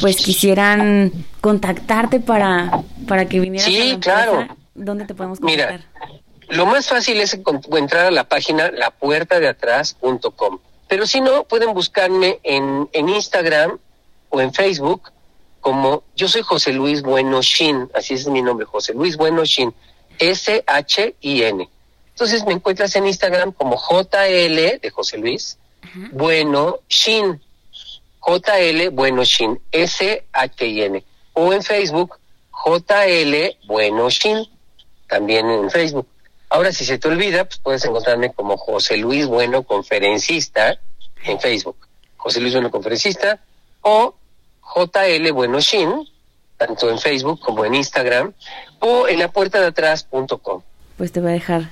pues 0.02 0.16
quisieran 0.16 1.12
contactarte 1.40 2.20
para, 2.20 2.82
para 3.08 3.24
que 3.26 3.40
vinieras 3.40 3.66
Sí, 3.66 3.76
a 3.76 3.84
la 3.84 3.90
empresa, 3.94 4.24
claro. 4.24 4.56
¿dónde 4.74 5.06
te 5.06 5.14
podemos 5.14 5.40
Mira, 5.40 5.68
contactar? 5.68 6.20
Lo 6.50 6.66
más 6.66 6.86
fácil 6.86 7.18
es 7.18 7.40
entrar 7.72 8.04
a 8.04 8.10
la 8.10 8.24
página 8.24 8.70
lapuertadeatrás.com. 8.70 10.58
Pero 10.88 11.06
si 11.06 11.22
no, 11.22 11.44
pueden 11.44 11.72
buscarme 11.72 12.38
en, 12.42 12.86
en 12.92 13.08
Instagram 13.08 13.78
o 14.28 14.42
en 14.42 14.52
Facebook 14.52 15.10
como 15.66 16.04
yo 16.14 16.28
soy 16.28 16.42
José 16.42 16.72
Luis 16.72 17.02
Bueno 17.02 17.42
Shin, 17.42 17.90
así 17.92 18.14
es 18.14 18.28
mi 18.28 18.40
nombre, 18.40 18.64
José 18.66 18.94
Luis 18.94 19.16
Bueno 19.16 19.44
Shin, 19.44 19.74
S-H-I-N. 20.16 21.68
Entonces 22.10 22.46
me 22.46 22.52
encuentras 22.52 22.94
en 22.94 23.04
Instagram 23.04 23.50
como 23.50 23.76
JL 23.76 24.78
de 24.80 24.92
José 24.94 25.18
Luis, 25.18 25.58
Bueno 26.12 26.78
Shin, 26.88 27.42
JL 28.24 28.90
Bueno 28.92 29.24
Shin, 29.24 29.60
S-H-I-N. 29.72 31.04
O 31.32 31.52
en 31.52 31.64
Facebook, 31.64 32.16
JL 32.64 33.34
Bueno 33.66 34.08
Shin, 34.08 34.46
también 35.08 35.50
en 35.50 35.68
Facebook. 35.68 36.06
Ahora, 36.48 36.70
si 36.70 36.84
se 36.84 36.98
te 36.98 37.08
olvida, 37.08 37.44
pues 37.44 37.58
puedes 37.58 37.84
encontrarme 37.84 38.32
como 38.32 38.56
José 38.56 38.98
Luis 38.98 39.26
Bueno 39.26 39.64
Conferencista 39.64 40.78
en 41.24 41.40
Facebook. 41.40 41.88
José 42.18 42.40
Luis 42.40 42.52
Bueno 42.52 42.70
Conferencista 42.70 43.42
o 43.80 44.14
JL 44.74 45.30
Bueno 45.32 45.60
Shin, 45.60 46.08
tanto 46.56 46.90
en 46.90 46.98
Facebook 46.98 47.40
como 47.40 47.64
en 47.64 47.74
Instagram, 47.74 48.32
o 48.80 49.08
en 49.08 49.18
la 49.18 49.28
puerta 49.28 49.60
de 49.60 49.66
atrás.com. 49.66 50.62
Pues 50.96 51.12
te 51.12 51.20
voy 51.20 51.30
a 51.30 51.34
dejar 51.34 51.70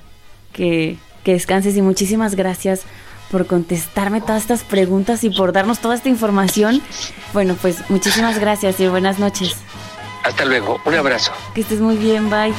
que, 0.52 0.98
que 1.22 1.32
descanses 1.32 1.76
y 1.76 1.82
muchísimas 1.82 2.34
gracias 2.34 2.82
por 3.30 3.46
contestarme 3.46 4.20
todas 4.20 4.42
estas 4.42 4.62
preguntas 4.62 5.24
y 5.24 5.30
por 5.30 5.52
darnos 5.52 5.80
toda 5.80 5.94
esta 5.94 6.08
información. 6.08 6.82
Bueno, 7.32 7.56
pues 7.60 7.90
muchísimas 7.90 8.38
gracias 8.38 8.78
y 8.80 8.88
buenas 8.88 9.18
noches. 9.18 9.56
Hasta 10.22 10.44
luego, 10.44 10.80
un 10.84 10.94
abrazo. 10.94 11.32
Que 11.54 11.62
estés 11.62 11.80
muy 11.80 11.96
bien, 11.96 12.30
bye. 12.30 12.54